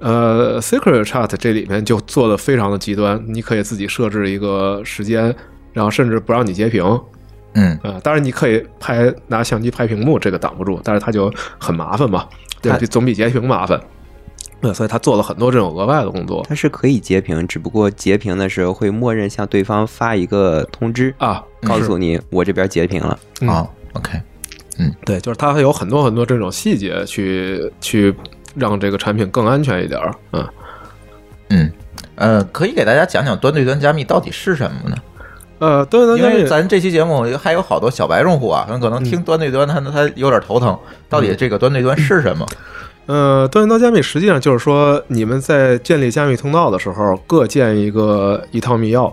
[0.00, 5.32] 呃 Secret Chat 这里面就做的非常的极端，你可以自己设置一个时间，
[5.72, 6.82] 然后甚至不让你截屏。
[7.52, 12.26] 嗯，啊、当然你可以拍拿相机拍屏幕，这个挡不住，但是它就很麻烦嘛，
[12.60, 13.80] 对，总比截屏麻烦。
[14.60, 23.18] 对，所以他做了很多这种额外的工作他是可以截屏，只不过截屏的时候会默认向对方发一个通知，啊，告诉你我这边截屏了。
[23.40, 24.18] 嗯好，OK，
[24.78, 28.14] 嗯对，就是它有很多很多这种细节去去
[28.54, 30.14] 让这个产品更安全一点儿。
[30.32, 30.48] 嗯，
[31.50, 31.72] 嗯，
[32.14, 34.96] 呃，可以给大家讲讲端对端加密到底是什么呢？
[35.58, 42.46] 呃，对端因为，咱这期节目还有好多小白用户啊，可能听端对端他他有点头疼，到底这个端对端是什么？
[43.06, 49.12] 呃，多元道加密实际上就是说，你们在建立加密通道的时候，各建一个一套密钥，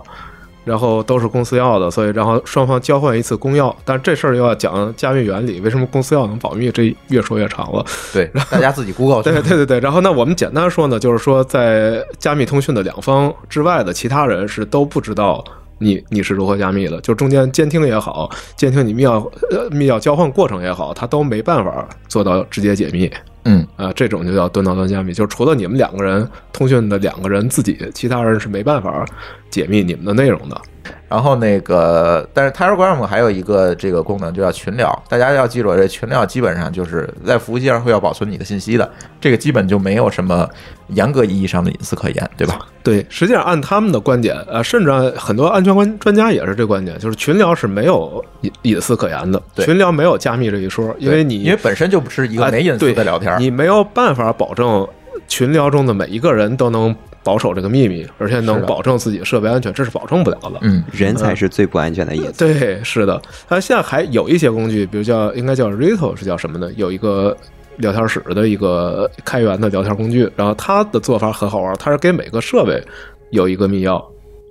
[0.63, 3.75] 然后都是公司要的，所以然后双方交换一次公钥。
[3.83, 6.71] 但这事儿又要讲加密原理，为什么公司钥能保密？
[6.71, 7.85] 这越说越长了。
[8.13, 15.43] 对，大家自己 Google 去对对对对，然后那我们简单说呢，就是说在加密通讯的两方之外的其他人是都不知道
[15.79, 23.11] 你你是如何加密的，就中间监听也好，监听你密钥呃密钥交换过程也好，他都没办法做到直接解密。
[23.43, 29.05] 嗯啊、这种就叫端到端加密，就除了你们两个人通讯的两个人自己，其他人是没办法
[29.49, 30.61] 解密你们的内容的。
[31.07, 35.03] 然后那个，但是 Telegram 还有一个这个功能，就叫群聊。
[35.09, 38.89] 大家要记住，这群聊基本上就是在服务器上会要保存你的信息的，
[39.19, 40.49] 这个基本就没有什么
[40.87, 42.59] 严格意义上的隐私可言，对吧？
[42.81, 54.87] 对，实际上按他们的观点，呃，甚至很多安全观专家也是这观点，就是群聊是没有隐隐私可言的，群聊没有加密这一说，因为你因为本身就不是一个啊没隐私的聊天，你没有办法保证
[55.27, 60.59] 群聊中的每一个人都能保守这个秘密，而且能保证自己设备安全，这是保证不了的。
[60.61, 62.39] 嗯人才是最不安全的隐私。
[62.39, 63.21] 对，是的。
[63.47, 66.71] 它现在还有一些工具，比如叫应该叫 Rito 是叫什么呢？
[66.75, 67.35] 有一个
[67.77, 72.83] 聊天室的一个开源的聊天工具，然后它的做法很好玩，它是给每个设备
[73.29, 74.03] 有一个密钥。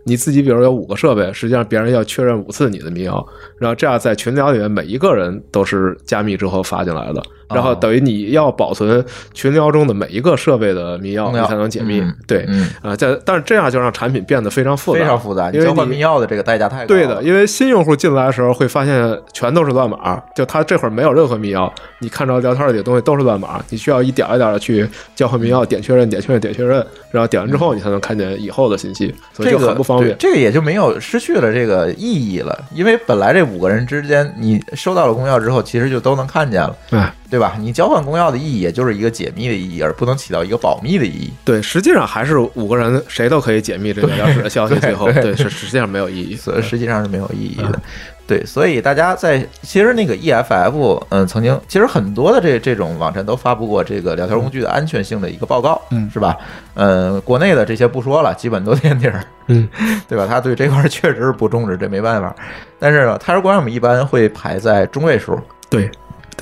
[0.04, 3.24] 你自己比如有五个设备，实际上别人要确认五次你的密钥，
[3.58, 12.16] 然后这样在群聊里面每一个人都是加密之后发进来的，然后等于你要保存群聊中的每一个设备的密钥，你才能解密嗯。
[12.26, 16.86] 对，嗯啊，但但是这样就让产品变得非常复杂，非常复杂，你因为交换密钥的这个代价太。
[16.86, 30.10] 对的，因为新用户进来的时候会发现全都是乱码，就他这会儿没有任何密钥，你看着聊天里的东西都是乱码，你需要一点一点的去交换密钥，点确认，点确认，点确认，然后点完之后你才能看见以后的信息，所以就这个很不方便。
[30.10, 37.56] 对这个也就没有失去了这个意义了，因为本来这五个人之间，你收到了公钥之后，其实就都能看见了，哎，对吧？
[37.58, 41.32] 你交换公钥的意义，也就是一个解密的意义，而不能起到一个保密的意义。
[41.44, 46.34] 对，实际上还是五个人谁都可以解密这个聊天室的消息，最后对是实际上没有意义。
[46.34, 47.80] 所以实际上是没有意义的。
[48.26, 56.36] 对，所以大家在其实那个 EFF，嗯，曾经其实很多的这这种网站都发布过这个聊天工具的安全性的一个报告，嗯是吧？
[56.74, 59.68] 嗯，国内的这些不说了，基本都垫底儿，嗯，
[60.08, 60.28] 对吧？
[60.28, 62.32] 他对这块儿确实是不重视，这没办法。
[62.78, 65.36] 但是呢，他说我们一般会排在中位数，
[65.68, 65.90] 对，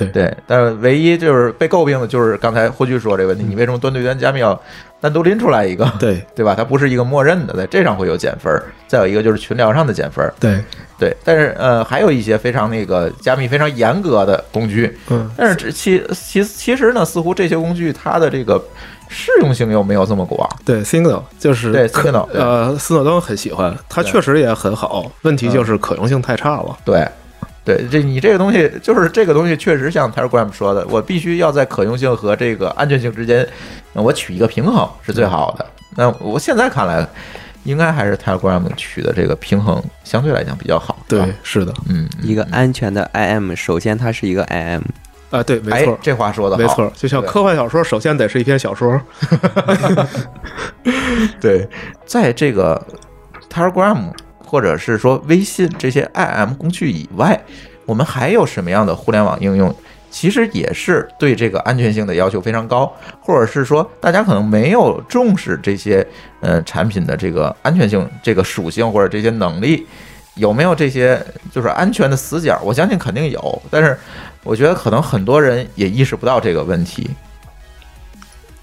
[0.07, 4.59] 对，但是唯一就是被诟病的就是刚才霍炬说这个问题，你为什么端对端加密要
[5.01, 5.89] 单独拎出来一个？
[5.99, 6.53] 对， 对吧？
[6.55, 8.63] 它不是一个默认的，在这上会有减分儿。
[8.87, 10.59] 再有一个就是群聊上的减分儿，对，
[10.97, 11.15] 对。
[11.23, 18.59] 但是呃，还有一些非常那个加密非常严格的工具，嗯，但是这其其其实呢，似乎这些工具它的这个
[19.07, 20.49] 适用性又没有这么广。
[20.65, 26.75] 对，Signal 就是对 Signal，对呃，斯诺登很喜欢，它确实也很好，问题就是可用性太差了。
[26.83, 27.07] 对，
[27.69, 33.47] 对，这你这个东西就是这个东西，确实像 Telegram 说的，我必须要在可用性和这个安全性之间，
[33.93, 35.63] 呃我取一个平衡是最好的。
[35.95, 37.07] 那我现在看来，
[37.65, 40.97] 应该还是 Telegram 取的这个平衡相对来讲比较好。
[41.07, 44.81] 对啊，是的，嗯，一个安全的 IM，首先它是一个 IM，
[45.29, 48.99] 啊，对，没哎错，，这话说的没错，就像科幻小说，首先得是一篇小说。
[51.39, 51.69] 对，
[52.03, 52.83] 在这个
[53.53, 54.11] Telegram
[54.49, 57.39] 或者是说微信这些 IM 工具以外，
[57.85, 59.73] 我们还有什么样的互联网应用？
[60.09, 62.91] 其实也是对这个安全性的要求非常高，
[63.21, 66.03] 或者是说大家可能没有重视这些
[66.41, 69.85] 呃产品的这个安全性、这个属性或者这些能力，
[70.33, 72.59] 有没有这些就是安全的死角？
[72.63, 73.95] 我相信肯定有，但是
[74.43, 77.07] 我觉得可能很多人也意识不到这个问题。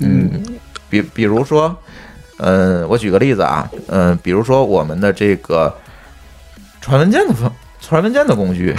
[0.01, 0.43] 嗯，
[0.91, 1.79] 比比如说，
[2.39, 5.75] 嗯，我举个例子啊，嗯，比如说我们的这个
[6.81, 8.75] 传文件的方传文件的工具，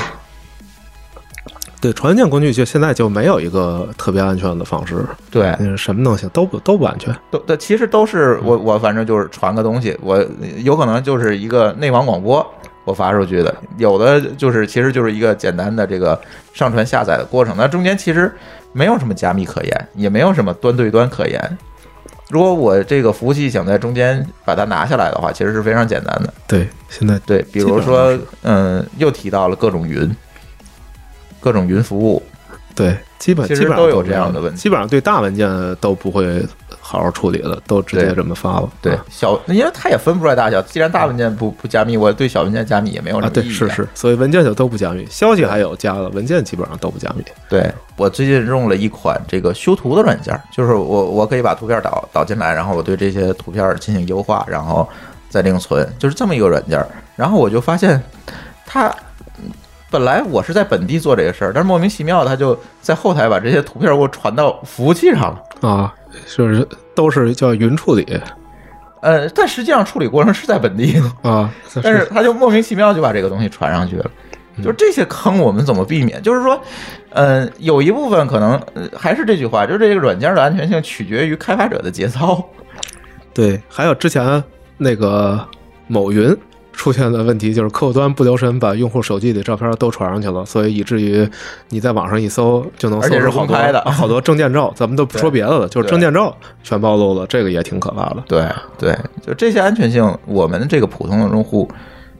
[1.82, 7.16] 对，传文件工具就现在就没有一个特别安全的方式，对，嗯，什么东西都不都不安全。
[7.32, 10.24] 都都其实都是我我反正就是传个东西，我
[10.58, 12.46] 有可能就是一个内网广播。
[12.86, 16.18] 我发出去的，有的就是其实就是一个简单的这个
[16.54, 18.34] 上传下载的过程，那中间其实
[18.72, 21.58] 没有什么加密可言，也没有什么端对端可言。
[22.30, 26.34] 如果我这个服务器想在中间把它拿下来的话，其实是非常简单的。
[26.46, 30.14] 对，现在对，比如说，嗯，又提到了各种云，
[31.40, 32.22] 各种云服务，
[32.78, 35.50] 对，基本其实基本上都有这样的问题基本上对大文件
[35.82, 36.46] 都不会
[36.80, 38.70] 好好处理了，都直接这么发了。
[38.80, 40.62] 对啊小，因为它也分不出来大小。
[40.62, 47.24] 既然大文件不不加密，我对小文件加密也没有什啊，对，么意义、是是，所以文件就都不加密，消息还有加了，文件基本上都不加密。
[47.50, 54.88] 对我最近用了一款这个修图的软件，就是我我可以把图片导导进来，然后我对这些图片进行优化，然后
[55.30, 56.86] 再另存，就是这么一个软件。
[57.16, 58.00] 然后我就发现
[58.66, 58.96] 它。
[59.88, 65.70] 嗯本来我是在本地做这个事儿，但是莫名其妙，他就在后台把这些图片给我传到服务器上了。
[65.70, 65.96] 啊，
[66.36, 68.06] 就是都是叫云处理
[69.02, 71.50] 呃，但实际上处理过程是在本地的，啊，
[71.82, 74.12] 但是他就莫名其妙就把这个东西传上去了。
[74.58, 76.22] 嗯就这些坑，我们怎么避免？
[76.22, 76.60] 就是说，
[77.12, 82.44] 嗯、有一部分可能呃还是这句话，就是这个软件的安全性取决于开发者的节操。
[83.34, 84.44] 对，还有之前
[84.78, 85.40] 那个
[85.88, 86.36] 某云
[86.78, 91.28] 出现的问题，就是客户端不留神把用户手机里的照片都传上去了，所以以至于
[91.70, 93.58] 你在网上一搜就能搜而且是出好多
[93.92, 98.24] 好多证件照，咱们都不说别的了，就是证件照全暴露了，这个也挺可怕的。
[98.28, 98.48] 对
[98.78, 101.68] 对，就这些安全性，我们这个普通的用户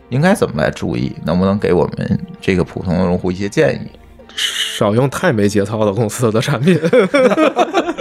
[0.10, 1.16] 应该怎么来注意？
[1.24, 3.88] 能不能给我们这个普通的用户一些建议？
[4.36, 6.80] 少用太没节操的公司的产品。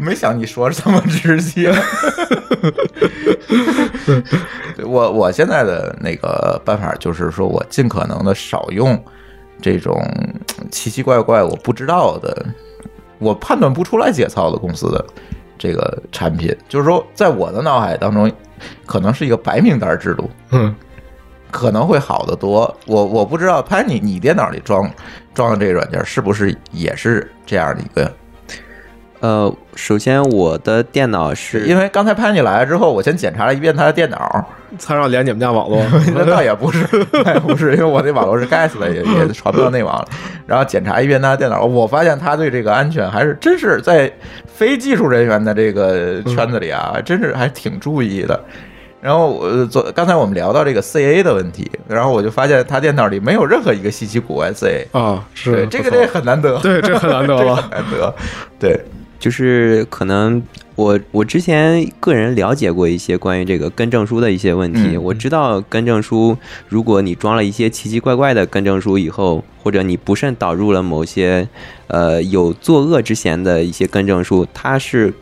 [0.00, 1.72] 没想你说这么直接。
[4.76, 8.98] 对我我现在的那个办法就是说，我尽可能的少用
[9.60, 10.02] 这种
[10.70, 12.46] 奇奇怪怪、我不知道的、
[13.18, 15.04] 我判断不出来节操的公司的
[15.58, 16.56] 这个产品。
[16.68, 18.30] 就是说，在我的脑海当中，
[18.86, 20.74] 可能是一个白名单制度，嗯，
[21.50, 22.74] 可能会好得多。
[22.86, 24.90] 我我不知道，潘你你电脑里装
[25.34, 28.10] 装的这个软件是不是也是这样的一个？
[29.20, 34.46] 呃，首先我的电脑是因为刚才潘你来了之后，我先检查了一遍他的电脑，
[34.78, 35.82] 才让连你们家网络。
[36.16, 36.86] 那倒也不是，
[37.24, 40.08] 倒也不是，因为我那网络是 gas 的，也也传不到内网了。
[40.46, 44.10] 然后检查一遍他的电脑，我发现他对这个安全还是真是在
[44.46, 48.40] 非技术人员的这个圈子里啊，真是还挺注意的。
[49.02, 57.70] 然后我昨刚才我们聊到这个 CA 的问题，然后我就发现他电脑里没有任何一个稀奇古怪 CA 啊，是对这个这很难得，对，这很难得很。
[57.70, 58.14] 难得，
[58.60, 58.78] 对，
[59.20, 60.42] 就是可能
[60.74, 66.36] 我我之前个人了解过一些关于这个根证书的一些问题，嗯我知道根证书，
[66.68, 71.46] 如果你装了一些奇奇怪怪的根证书以后，或者你不慎导入了某些
[71.88, 75.12] 呃有作恶之嫌的一些根证书，它是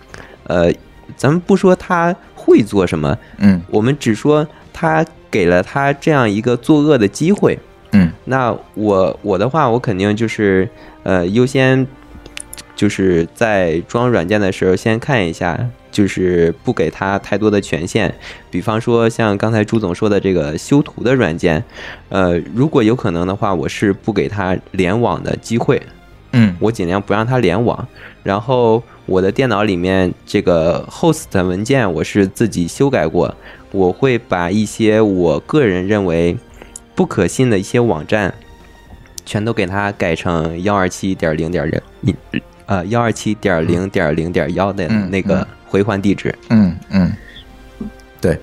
[0.45, 0.73] 呃，
[1.17, 7.59] 咱们不说它会做什么，嗯我们只说它给了他这样一个作恶的机会。
[7.93, 10.69] 嗯那我我的话，我肯定就是
[11.03, 11.87] 呃优先，
[12.79, 15.59] 就是在装软件的时候先看一下，
[15.91, 18.15] 就是不给他太多的权限。
[18.53, 21.65] 比方说像刚才朱总说的这个修图的软件，
[22.09, 25.83] 呃，如果有可能的话，我是不给他联网的机会。
[26.33, 27.89] 嗯我尽量不让它联网。
[28.23, 33.35] 然后我的电脑里面这个 host 文件我是自己修改过，
[33.73, 36.37] 我会把一些我个人认为
[36.95, 38.33] 不可信的一些网站，
[39.25, 41.69] 全都给它改成幺二七点零点
[42.03, 42.15] 零，
[42.69, 46.33] 呃幺二七点零点零点幺的嗯那个回环地址。
[46.51, 47.13] 嗯嗯，
[48.21, 48.39] 对。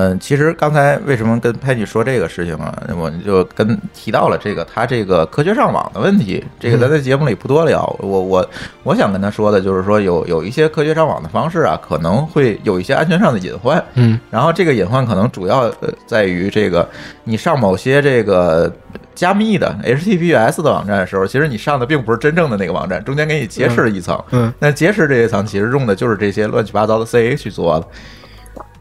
[0.00, 2.72] 嗯，其实刚才为什么跟佩妮说这个事情啊？
[2.96, 7.84] 我就跟提到了这个他这个科学上网的问题，这个咱在节目里不多聊。
[7.98, 8.48] 我我
[8.84, 13.84] 我想跟他说的就是说，有有一些科学上网的方式啊，可能会有一些安全上的隐患。
[13.94, 16.88] 嗯，然后这个隐患可能主要呃在于这个
[17.24, 18.72] 你上某些这个
[19.16, 24.16] 加密的 HTTPS 的网站的时候，其实你上的并不是真正的那个网站，中间给你劫持了一层。
[24.30, 27.86] 嗯，那劫持这一层其实用的就是这些乱七八糟的 CA 去做的。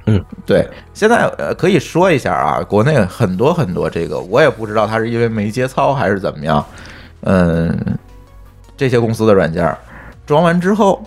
[0.10, 6.66] 嗯，对，现在呃可以说一下啊，国内很多很多这个，我也不知道他是因为没节操还是怎么样，
[7.24, 7.78] 嗯，
[8.78, 9.78] 这些公司的软件儿
[10.26, 11.04] 装完之后，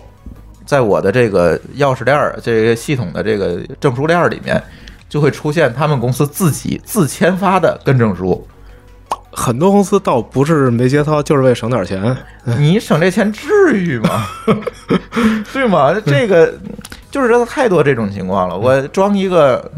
[0.65, 4.61] 在我的这个钥匙链儿这个系统的这个证书链儿里面，
[5.09, 8.47] 就会出现他们公司自己自签发的跟证书。
[9.31, 12.15] 很多公司倒不是没节操，就是为省点钱。
[12.43, 14.27] 你省这钱至于吗？
[15.53, 15.93] 对吗？
[16.05, 16.53] 这个
[17.09, 18.57] 就是说太多这种情况了。
[18.57, 19.71] 我装一个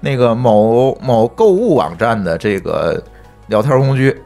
[0.00, 3.02] 那个某某购物网站的这个
[3.48, 4.16] 聊天工具，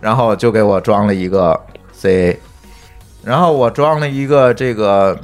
[0.00, 1.58] 然后就给我装了一个
[1.98, 2.36] CA，
[3.22, 5.18] 然后我装了一个这个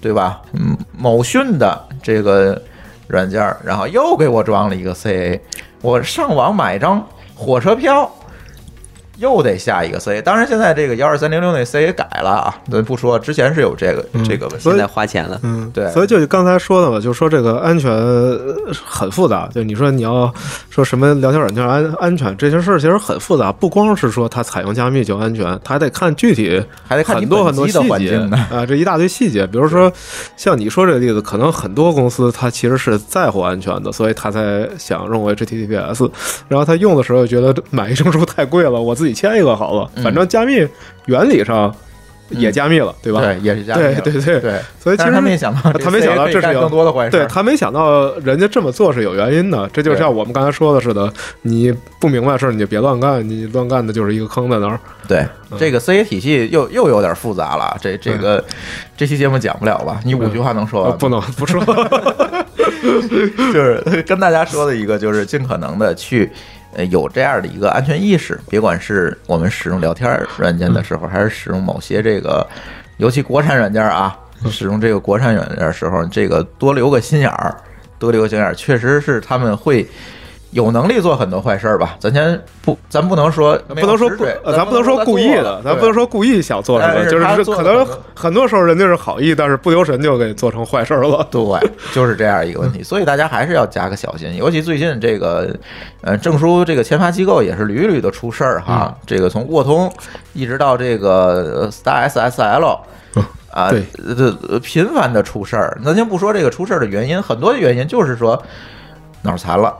[0.00, 0.42] 对吧？
[0.52, 2.60] 嗯，某讯的这个
[3.08, 5.40] 软件儿，然后又给我装了一个 CA。
[5.80, 7.04] 我上网买张
[7.42, 8.08] 火车票。
[9.22, 19.48] 又得下一个 C，当然现在这个幺二三零六那 C 也改了啊，咱不说，之前是有这个这个问题现在花钱了，嗯，对所以就刚才说的嘛，就说这个安全呃很复杂。
[19.54, 20.32] 就你说你要
[20.70, 29.46] 说什么聊天软件安安全这些事儿，其实很复杂，不光是说它采用加密就安全，它还得看具体，还得看很多很多细节环境呢啊，这一大堆细节。
[29.46, 29.92] 比如说
[30.36, 36.10] 像你说这个例子，可能很多公司它其实是在乎安全的，所以他才想用 HTTPS，
[36.48, 40.02] 然后他用的时候觉得买一证书太贵了，我自己签一个好了，嗯。
[40.04, 40.66] 反正加密
[41.06, 41.74] 原理上
[42.30, 43.20] 也加密了，对吧？
[43.20, 44.40] 对，也是加密了对对对。
[44.40, 54.80] 对，所以其实他没想到，他没想到这是更多的坏事，对他没想到人家这么做是有原因的，这就像我们刚才说的似的，你不明白事儿你就别乱干，你乱干的就是一个坑在那儿。
[55.06, 55.26] 对
[55.58, 58.42] 这个 CA 体系又又有点复杂了，这这个
[58.96, 60.00] 这期节目讲不了吧？
[60.04, 61.62] 你五句话能说完不能不说，
[62.82, 66.30] 就是跟大家说的一个，就是尽可能的去
[66.74, 72.46] 呃有这样的一个安全意识，别管是我们使用聊天软件的时候，还是使用某些这个，
[72.96, 74.18] 尤其国产软件啊，
[74.50, 77.56] 使用这个国产软件的时候，这个多留个心眼儿，
[77.98, 79.86] 多留个心眼儿，确实是他们会。
[80.52, 81.96] 有能力做很多坏事儿吧？
[81.98, 91.26] 咱先不，咱不能说不能说不咱不能说故意的，咱不能说故意想做什么，就是可能很多时候人家是好意，但是不留神就给做成坏事儿了。
[91.30, 91.42] 对，
[91.92, 95.54] 就是这样一个问题，所以大家还是要加个小心，尤其最近这个，
[96.02, 98.94] 呃，证书这个签发机构也是屡屡的出事儿哈。
[99.06, 99.92] 这个从沃通
[100.34, 102.78] 一直到这个呃 Star SSL。
[103.50, 103.84] 啊，对
[104.16, 105.78] 这呃频繁的出事儿。
[105.84, 108.42] 咱先不说这个出事儿的原因，很多的原因就是说
[109.20, 109.76] 脑残了，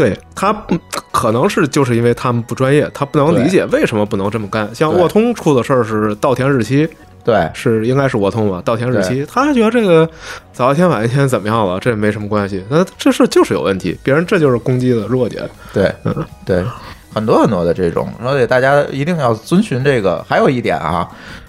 [0.00, 0.80] 对他嗯
[1.12, 4.74] 可能是就是因为他们不专业，他不能理解为什么不能这么干。
[4.74, 6.88] 像沃通出的事儿是稻田日期，
[7.22, 8.62] 对是应该是沃通吧？
[8.64, 10.08] 稻田日期，他觉得这个
[10.54, 12.64] 早一天晚一天怎么样了，这没什么关系。
[12.70, 15.46] 那这事就是有问题，别人这就是攻击的弱点。
[15.74, 16.14] 对嗯
[16.46, 16.64] 对，
[17.12, 20.24] 很多很多的这种，所以大家一定要遵循这个。
[20.26, 21.06] 还有一点啊，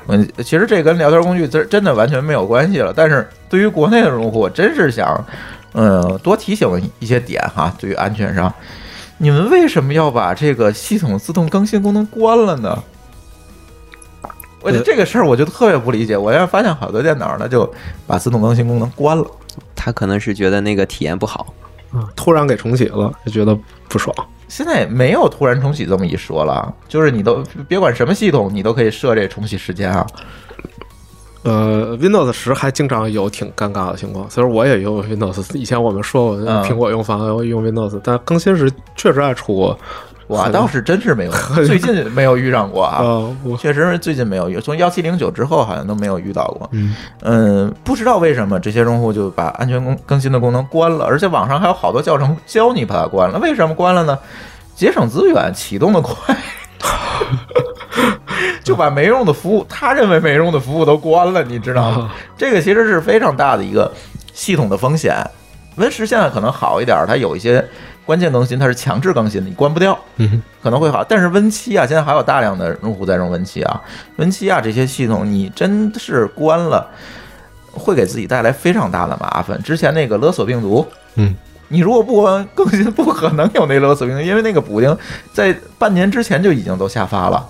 [0.07, 2.91] 嗯，其实这跟聊天工具真真的完全没有关系了。
[2.93, 5.23] 但是对于国内的用户，我真是想
[5.73, 8.53] 嗯，多提醒一些点哈，对于安全上，
[9.17, 12.83] 你们为什么要把这个系统自动更新功能关了呢？
[14.61, 16.15] 我觉得这个事儿我就特别不理解。
[16.15, 17.67] 我现在发现好多电脑呢就
[18.05, 19.25] 把自动更新功能关了。
[19.75, 21.53] 他可能是觉得那个体验不好。
[21.93, 23.57] 嗯，突然给重启了，就觉得
[23.89, 24.15] 不爽。
[24.47, 30.05] 现在也没有突然重启这么一说了，就是你都别管什么系统，你都可以设这重启时间啊。
[31.43, 39.77] 呃，Windows 十还经常有挺尴尬的情况，虽然我也用 Windows，以前我们说过嗯苹果用方案用 Windows，但更新时确实爱出过。
[40.27, 41.31] 我倒是真是没有，
[41.65, 43.03] 最近没有遇上过啊。
[43.59, 46.69] 确实是最近没有遇，从幺七零九之后好像都没有遇到过。
[46.71, 53.37] 嗯嗯，不知道为什么这些用户就把安全更更新的功能关了，而且网上还有好多教程教你把它关了。
[53.39, 54.17] 为什么关了呢？
[54.73, 56.37] 节省资源，启动的快，
[58.63, 62.11] 就把没用的服务，他认为没用的服务都关了，你知道吗？
[62.37, 63.91] 这个其实是非常大的一个
[64.33, 65.15] 系统的风险。
[65.77, 67.65] Win 十现在可能好一点，它有一些
[68.05, 69.97] 关键更新它是强制更新的，你关不掉。
[70.17, 73.81] 嗯可能会好，但是 Win 七啊，现在还有大量的用户在用 Win 七啊
[74.17, 76.87] ，Win 七啊这些系统你真是关了，
[77.71, 79.61] 会给自己带来非常大的麻烦。
[79.63, 80.85] 之前那个勒索病毒，
[81.15, 81.33] 嗯，
[81.69, 84.95] 你如果不关更新，不可能有那勒索病毒，因为那个补丁
[85.33, 87.47] 在半年之前就已经都下发了。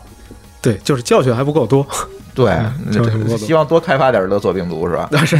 [0.61, 1.85] 对，就是教训还不够多。
[2.33, 2.57] 对，
[3.37, 5.09] 希望多开发点勒索病毒是吧？
[5.11, 5.37] 但是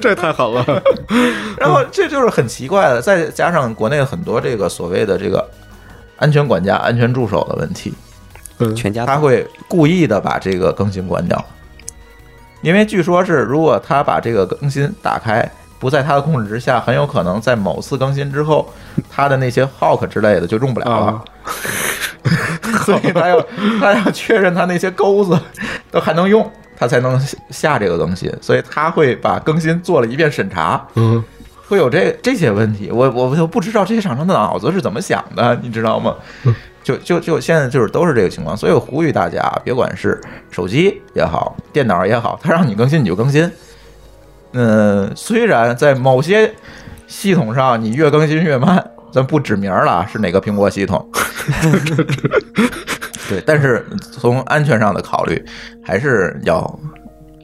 [0.00, 0.64] 这太好了。
[1.56, 5.48] 然后这就是很奇怪的，再加上国内很多这个所谓的这个
[6.16, 7.94] 安全管家、安全助手的问题，
[8.58, 11.44] 嗯，全家他会故意的把这个更新关掉，
[12.60, 15.48] 因为据说是如果他把这个更新打开，
[15.80, 18.72] 不在他的控制之下，很有可能在某次更新之后，
[19.10, 21.24] 他的那些 hawk 之类的就用不了了啊。
[22.84, 23.40] 所以他要
[23.80, 25.36] 他要确认他那些钩子
[25.90, 27.18] 都还能用，他才能
[27.48, 28.30] 下这个更新。
[28.42, 31.24] 所以他会把更新做了一遍审查，嗯，
[31.66, 32.90] 会有这这些问题。
[32.92, 36.14] 我我就不知道这些厂商的脑子是怎么想的，你知道吗？
[36.82, 40.20] 就就就现在就是都是这个情况，所以我呼吁大家，别管是
[40.50, 43.50] 手机也好，电脑也好，他让你更新你就更新。
[44.52, 46.52] 嗯，虽然在某些
[47.06, 51.08] 系统上你越更新越慢，咱不指名了，是哪个苹果系统？
[53.28, 55.44] 对，但是从安全上的考虑，
[55.84, 56.78] 还是要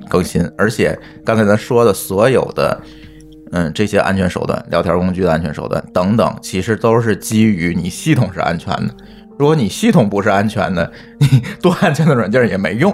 [0.08, 0.48] 更新。
[0.58, 2.80] 而且刚才咱说的所有的，
[3.52, 8.92] 嗯，这些安全手段、聊天工具的安全手段等等，其实都是基于你系统是安全的。
[9.38, 12.92] 如果你系统不是安全的，你多安全的软件也没用，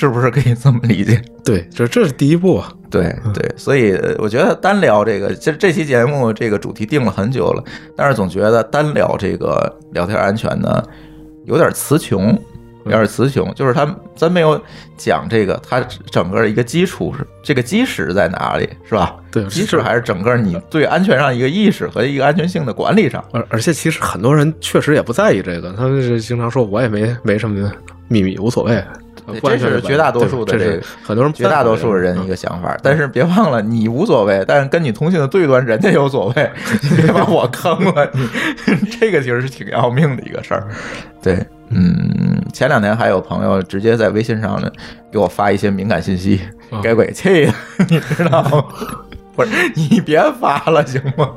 [0.00, 1.20] 是不是可以这么理解？
[1.44, 2.72] 对，这这是第一步啊。
[2.90, 7.62] 对对，所以呃我觉得单聊这个，这这期节目这个主题定了很久了，
[7.94, 10.82] 但是总觉得单聊这个聊天安全呢，
[11.44, 12.36] 有点词穷，
[12.86, 14.60] 有点词穷，就是他咱没有
[14.96, 15.80] 讲这个它
[16.10, 19.14] 整个一个基础是这个基石在哪里，是吧？
[19.30, 23.22] 对基石还是整个你对安全上一个意识和一个安全性的管理上。
[23.32, 27.70] 而而且其实很多人确实也不在意这个，他们是经常说我也没没什么
[28.08, 28.82] 秘密，无所谓。
[29.42, 36.50] 这是绝大多数的这个对这是很多人绝大多数人一个想法，但是别忘了，你无所谓，但是跟你同行的对端人家有所谓，
[36.82, 40.66] 你 别把我坑了，你 这个其实是挺要命的一个事儿。
[41.22, 41.34] 对，
[41.68, 44.70] 嗯，前两天还有朋友直接在微信上呢
[45.12, 47.52] 给我发一些敏感信息，啊给鬼气的，
[47.88, 48.64] 你知道吗？
[49.36, 51.30] 不是你别发了行吗？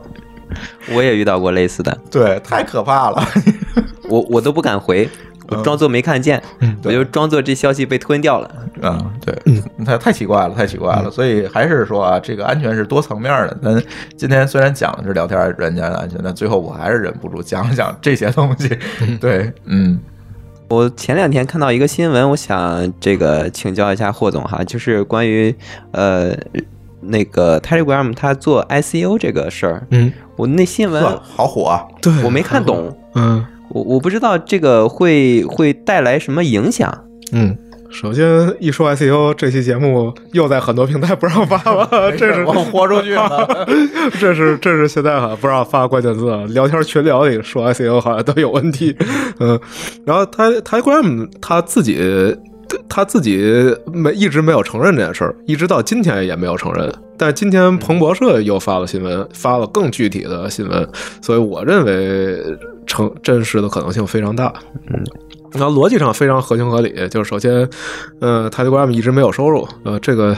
[0.94, 3.24] 我也遇到过类似的，对，太可怕了。
[4.10, 5.10] 我我都不敢回，
[5.50, 6.42] 我装作没看见，
[6.84, 8.50] 我就装作这消息被吞掉了。
[8.82, 9.36] 啊，对，
[9.86, 11.10] 太太奇怪了，太奇怪了。
[11.12, 13.58] 所以还是说啊，这个安全是多层面的。
[13.62, 13.84] 咱
[14.16, 18.78] 今天虽然讲的是聊天软件的安全，但最后我还是忍不住讲一讲这些东西。
[19.20, 20.00] 对，嗯
[20.70, 25.54] 我前两天看到一个新闻，我想这个请教一下霍总哈，就是关于
[25.92, 26.36] 呃
[27.02, 31.86] 那个 Telegram 它做 ICO 这个事儿，嗯，我那新闻，好火啊！
[32.02, 37.06] 对我没看懂，嗯我我不知道这个会会带来什么影响。
[37.32, 37.58] 嗯。
[37.92, 43.48] 首先一说 ICO，这期节目又在很多平台不让发了， 这是我豁出去了。
[44.20, 48.98] 这是这是现在好像不让发关键字啊，聊天群聊里说 ICO 好像都有问题，
[49.40, 49.60] 嗯，
[50.08, 51.96] 然后他 Telegram 他自己
[52.90, 56.94] 他自己没一直没有承认这件事儿，一直到今天也没有承认。
[57.18, 60.88] 但是今天彭博社又发了新闻，发了更具体的新闻，
[61.22, 62.44] 所以我认为
[62.86, 64.54] 成真实的可能性非常大。
[64.88, 65.04] 嗯。
[65.52, 67.70] 然后逻辑上非常合情合理，就是首先，
[68.20, 70.36] 呃泰迪 gram 一直没有收入，呃，这个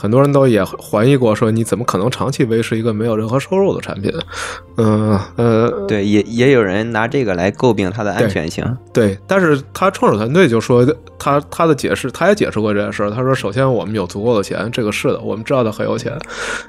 [0.00, 4.10] 很多人都也怀疑过，说你怎么可能长期维持一个没有任何收入的产品？
[4.78, 8.64] 嗯呃，对，也也有人拿这个来诟病它的安全性。
[8.94, 10.86] 对，但是他创始团队就说
[11.18, 13.10] 他他的解释，他也解释过这件事儿。
[13.10, 16.18] 他说，首先我们有足够的钱，这个是的，我们知道他很有钱。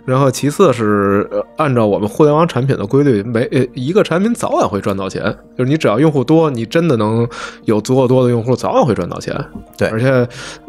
[0.04, 5.24] 然后其次是呃按照我们互联网产品的规律，每呃一个产品早晚会赚到钱，
[5.58, 7.26] 就是你只要用户多，你真的能
[7.64, 9.34] 有足够多的用户，早晚会赚到钱。
[9.78, 10.28] 对而且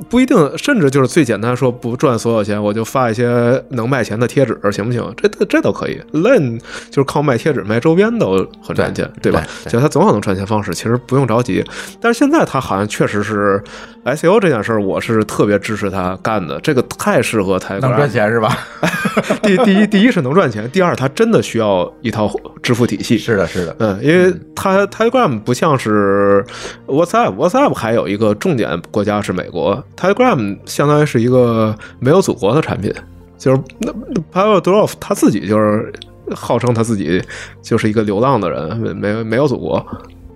[0.09, 5.03] 不一定，甚至就是最简单说不赚所有钱，我就发一些能卖钱的贴纸，行不行？
[5.17, 6.01] 这这这都可以。
[6.13, 9.45] Len 就是靠卖贴纸、卖周边都很赚钱，对吧？
[9.69, 11.65] 就他总有能赚钱方式，其实不用着急。
[12.01, 13.63] 但是现在他好像确实是
[14.05, 18.09] SEO 这件事儿，我是特别支持他干的，这个太适合他能赚。
[18.13, 18.55] 钱是吧？
[19.43, 22.31] 第第一，第一是能赚钱，第二他真的需要一套
[22.63, 23.17] 支付体系。
[23.17, 26.45] 是的，是的，嗯，因为他 Telegram 不像是
[26.87, 32.91] WhatsApp，WhatsApp 还有一个重点国家是美国，Telegram 相当于是一个没有祖国的产品，
[33.37, 33.93] 就是那
[34.33, 35.93] Pavel Durov 他自己就是
[36.35, 37.22] 号称他自己
[37.61, 39.85] 就是一个流浪的人，没没没有祖国，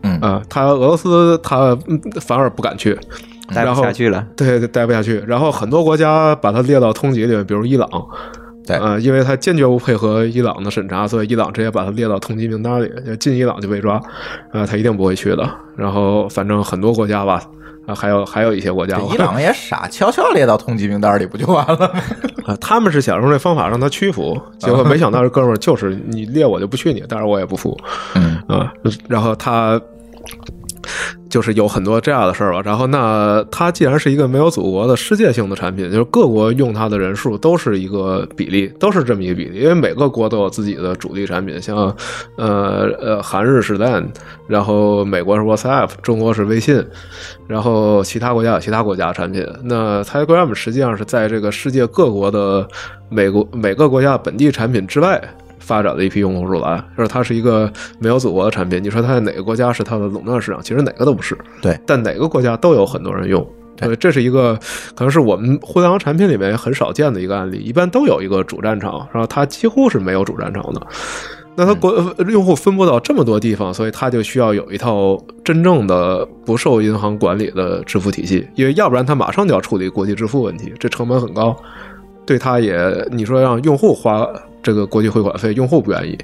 [0.03, 2.95] 嗯啊、他俄罗斯他嗯反而不敢去，
[3.49, 4.27] 待不然后下去了。
[4.37, 5.23] 对，待不下去。
[5.27, 7.89] 然后很多国家把他列到通缉里面，比如伊朗，
[8.67, 13.99] 对呃，因为他坚决不配合伊朗的审查，所以伊朗直接把他列到通缉名单里，就进伊朗就被抓，
[14.53, 15.49] 呃，他一定不会去的。
[15.77, 17.41] 然后反正很多国家吧，
[17.87, 21.91] 啊，还有还有一些国家，这伊朗 也傻，悄悄列到通缉名单里不就完了吗？
[22.47, 27.79] 啊， 他们是想用这方法让他屈服，结果没想到这哥们儿就是你列我就不去你，但是我也不服，
[28.15, 28.73] 嗯啊，
[29.09, 29.81] 然后他
[31.29, 32.63] 就是有很多这样的事儿吧。
[32.65, 41.95] 然后那它既然是一个没有祖国的世界性的产品，就是各国用它的人数都是一个比例，都是这么一个比例，因为每个国都有自己的主力产品，像
[42.37, 44.07] 呃呃韩日是 Line，
[44.49, 46.85] 然后美国是 WhatsApp，中国是微信，
[47.47, 49.47] 然后其他国家有其他国家的产品。
[49.65, 52.67] 那 Telegram 实际上是在这个世界各国的
[53.09, 55.23] 美国每个国家本地产品之外。
[55.67, 58.83] 发展的一批用户出来，就是它是一个没有祖国的产品。
[58.83, 60.63] 你说它在哪个国家是它的垄断市场？
[60.63, 61.37] 其实哪个都不是。
[61.61, 63.45] 对，但哪个国家都有很多人用。
[63.77, 64.55] 对对，这是一个
[64.95, 67.59] 可能是我们互联网产品里面很少见的一个案例。
[67.59, 70.81] 一般都有一个主战场，然后它几乎是没有主战场的。
[71.59, 81.57] 那它国呃用户分布到这么多地方，所以它就需要有一套真正的不受银行管理的支付体系，因为要不然它马上就要处理国际支付问题，这成本很高。
[82.27, 82.77] 对它也，
[83.11, 84.27] 你说让用户花
[84.67, 86.19] 这个国际汇款费，用户不愿意；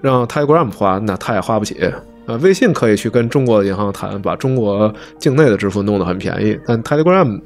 [0.00, 1.76] 让 Telegram 花，那他也花不起。
[2.24, 7.38] 呃，微信可以去跟中国的银行谈，把中国境内的支付弄得很便宜，但 Telegram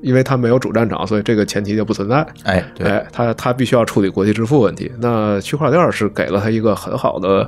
[0.00, 2.26] 因为它没有主战场，所以这个前提就不存在。
[2.44, 4.90] 哎，对，哎，它它必须要处理国际支付问题。
[4.98, 7.46] 那区块链是给了它一个很好的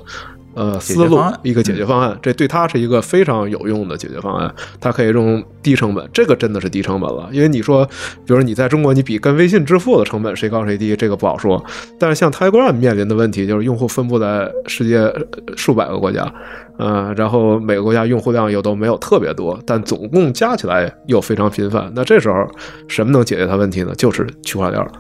[0.55, 4.55] 呃思路一个解决方案，这对它是一个非常有用的解决方案。
[4.81, 7.29] 它可以用低成本，这个真的是低成本了。
[7.33, 7.85] 因为你说，
[8.27, 11.63] 比如你在中国，你比跟微信支付的成本谁高谁低，这个不好说。
[11.99, 15.23] 但是像 Telegram 面临的问题就是用户分布在世界呃
[15.57, 16.33] 数百个国家，
[16.79, 21.91] 呃，然后每个国家用户量又都没有特别多，但总共加起来又非常频繁。
[21.95, 22.47] 那这时候
[22.89, 23.93] 什么能解决它问题呢？
[23.97, 24.93] 就是区块链了。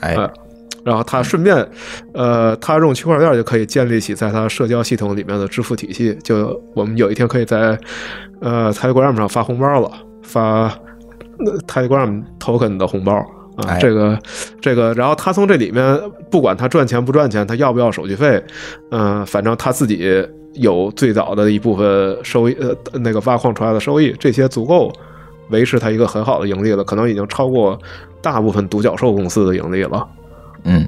[0.00, 0.30] 哎，哎
[0.84, 1.66] 然后他顺便，
[2.12, 6.14] 呃，他用区块链就可以建立起在他社交系统里面的支付体系。
[6.22, 7.78] 就我们有一天可以在
[8.40, 9.90] 呃 Telegram 上发红包了，
[10.22, 10.64] 发
[11.38, 13.14] 呃 Telegram token 的红包
[13.56, 14.18] 啊，哎这个
[14.60, 15.98] 这个，然后他从这里面
[16.30, 18.44] 不管他赚钱不赚钱，他要不要手续费，
[18.90, 24.92] 嗯、反正他自己有最早的一部分收益，呃，那个挖矿出来的收益，这些足够
[25.48, 27.78] 维持他一个很好的盈利了，可能已经超过
[28.20, 30.06] 大部分独角兽公司的盈利了。
[30.64, 30.86] 嗯，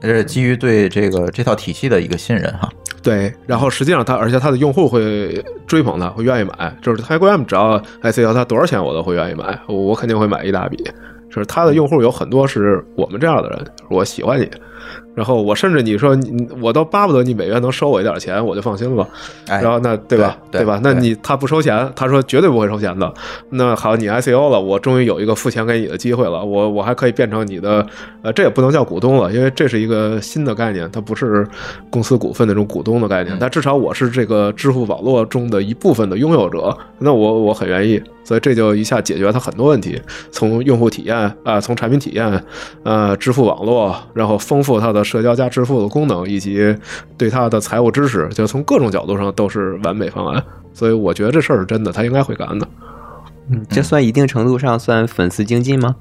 [0.00, 2.68] 这是基于对这个这套体系的一个信任哈。
[3.02, 6.74] 对，然后实际上他，而且他的用户会追捧他，会愿意买。
[6.80, 10.76] 就是他 IBM 只要 ICO 它多少钱我都会愿意买，我我肯定会买一大笔。
[11.28, 14.48] 就是他的用户有很多是我们这样的人，我喜欢你，
[15.14, 19.08] 然后我甚至你说你我都巴不得你每月能收我一点钱，我就放心了。
[19.46, 20.36] 哎，然后那对吧？
[20.50, 20.80] 对吧？
[20.82, 23.12] 那你他不收钱，他说绝对不会收钱的。
[23.50, 27.86] 那好，你 ICO 了，我终于有一个付钱给你的机会了，我我还可以变成你的，
[28.22, 31.46] 呃，这也不能叫股东了，因为这是一个新的概念，它不是
[31.90, 40.00] 公司股份那种股东的概念，但至少我是这个支付网络中的一部分的拥有者，那我我很愿意，所以这就一下解决他很多问题，
[40.32, 42.44] 从用户体验啊、从产品体验，
[42.82, 46.76] 呃，支付网络，然后丰富它的社交加支付的功能，以及
[47.16, 50.42] 对它的财务支持，就从各种角度上都是完美方案。
[50.72, 52.66] 所以我觉得这事儿是真的，他应该会干的。
[53.50, 55.94] 嗯这算一定程度上算粉丝经济吗？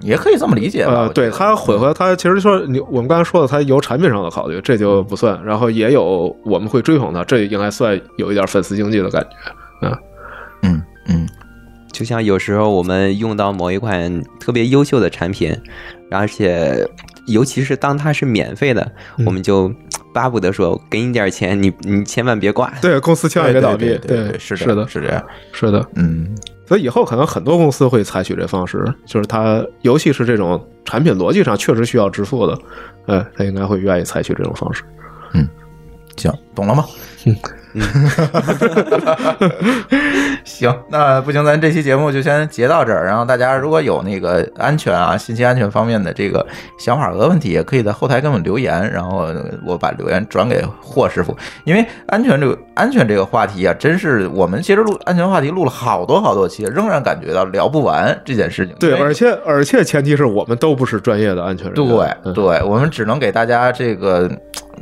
[0.00, 0.92] 也可以这么理解吧？
[0.92, 5.42] 呃，对他混合，他其实说你我们刚才说的，他有产品上的考虑，这就不算。
[5.44, 9.28] 然后也有我们会追捧他，这应该算有一点粉丝经济的感觉。
[9.82, 9.98] 嗯，
[10.62, 11.28] 嗯嗯，
[11.90, 15.56] 就像有时候我们用到某一款特别优秀的产品，
[16.10, 16.88] 而且
[17.28, 19.72] 尤其是当它是免费的，嗯我们就
[20.12, 22.72] 巴不得说给你点钱，你你千万别挂。
[22.82, 23.86] 对，公司千万别倒闭。
[23.86, 25.26] 对对对，是是的，这样是这样。
[25.52, 25.88] 是的。
[25.94, 32.58] 嗯，所以以后可能很多公司会采取这方式，就是它，尤其是这种产品逻辑上确实需要支付的，
[33.06, 34.82] 哎，他应该会愿意采取这种方式。
[35.34, 35.48] 嗯
[36.16, 36.84] 行，懂了吗？
[40.44, 43.04] 行，那不行，咱这期节目就先截到这儿。
[43.04, 46.44] 然后大家如果有那个安全啊、信息安全方面的这个
[46.78, 49.28] 想法和问题，也可以在后台给我们留言，然后
[49.64, 51.36] 我把留言转给霍师傅。
[51.64, 58.74] 因为安全这个安全这个话题啊，真是我们其实录安全话题录了好多好多期，仍然感觉到聊不完这件事情。
[58.80, 61.88] 对，而且而且前提是我们都不是专业的安全人员。
[61.88, 64.30] 对嗯对，我们只能给大家这个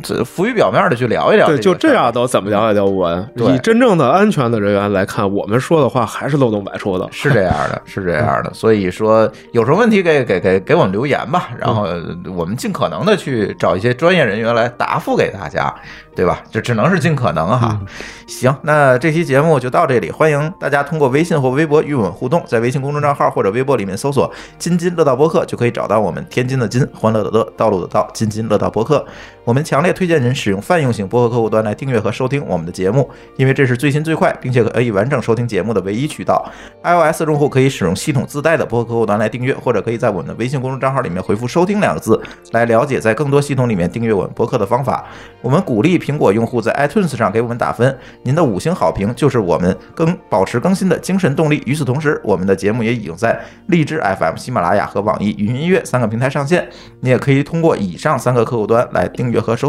[0.03, 1.47] 这浮于表面的去聊一聊。
[1.47, 3.29] 对，就这样都怎么聊也聊不完。
[3.37, 7.09] 以真正的安全的人员来看，我们说的话还是漏洞百出的。
[7.11, 11.87] 是这样的， 是这样的，所以说有什么问题给给给给我们留言吧，然后
[12.35, 15.75] 我们尽可能的去找一些专业人员来答复给大家，
[16.15, 16.43] 对吧？
[16.51, 17.81] 这只能是尽可能哈。
[18.27, 29.05] 行，那这期节目就到这里，欢迎大家通过微信或微博与我们互动，在微信公众账号或者微博里面搜索“津津乐道播客”就可以找到我们天津的津，欢乐的乐，道路的道，津津乐道播客。
[29.45, 36.45] 我们强烈也推荐您使用泛用型播客客户端来订阅和收听我们的节目，因为这是最新最快，并且可以完整收听节目的唯一渠道。
[36.83, 42.21] iOS 用户可以使用系统自带的播客客户端来订阅，或者可以在我们的微信公众账号里面回复“收听”两个字，
[42.53, 45.05] 来了解在更多系统里面订阅我们播客的方法。
[45.43, 51.63] 我们鼓励苹果用户在 iTunes 上给我们打分，您的五星好评就是我们更保持更新的精神动力。
[51.67, 56.67] 与此同时，我们的节目也已经在荔枝 FM、喜马拉雅和网易云音乐三个平台上线，
[57.01, 59.67] 你也可以通过以上三个客户端来订阅和收。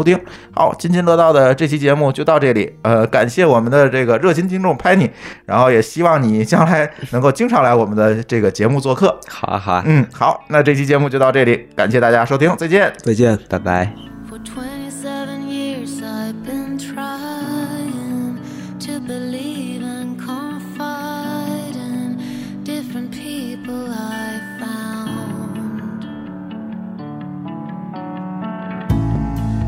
[0.54, 5.10] 好，津津乐道的这期节目就到这里，呃，感谢我们的这个热心听众 Penny，
[5.46, 9.18] 然后也希望你将来能够经常来我们的这个节目做客。
[9.28, 12.92] 好啊好啊，嗯，好，那这期节目就到这里，感谢大家收听，再见。
[12.98, 13.38] 再见。
[13.48, 14.07] 拜拜。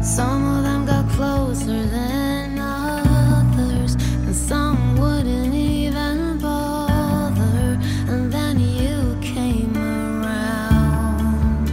[0.03, 7.79] Some of them got closer than others, and some wouldn't even bother.
[8.09, 11.71] And then you came around.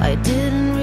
[0.00, 0.76] I didn't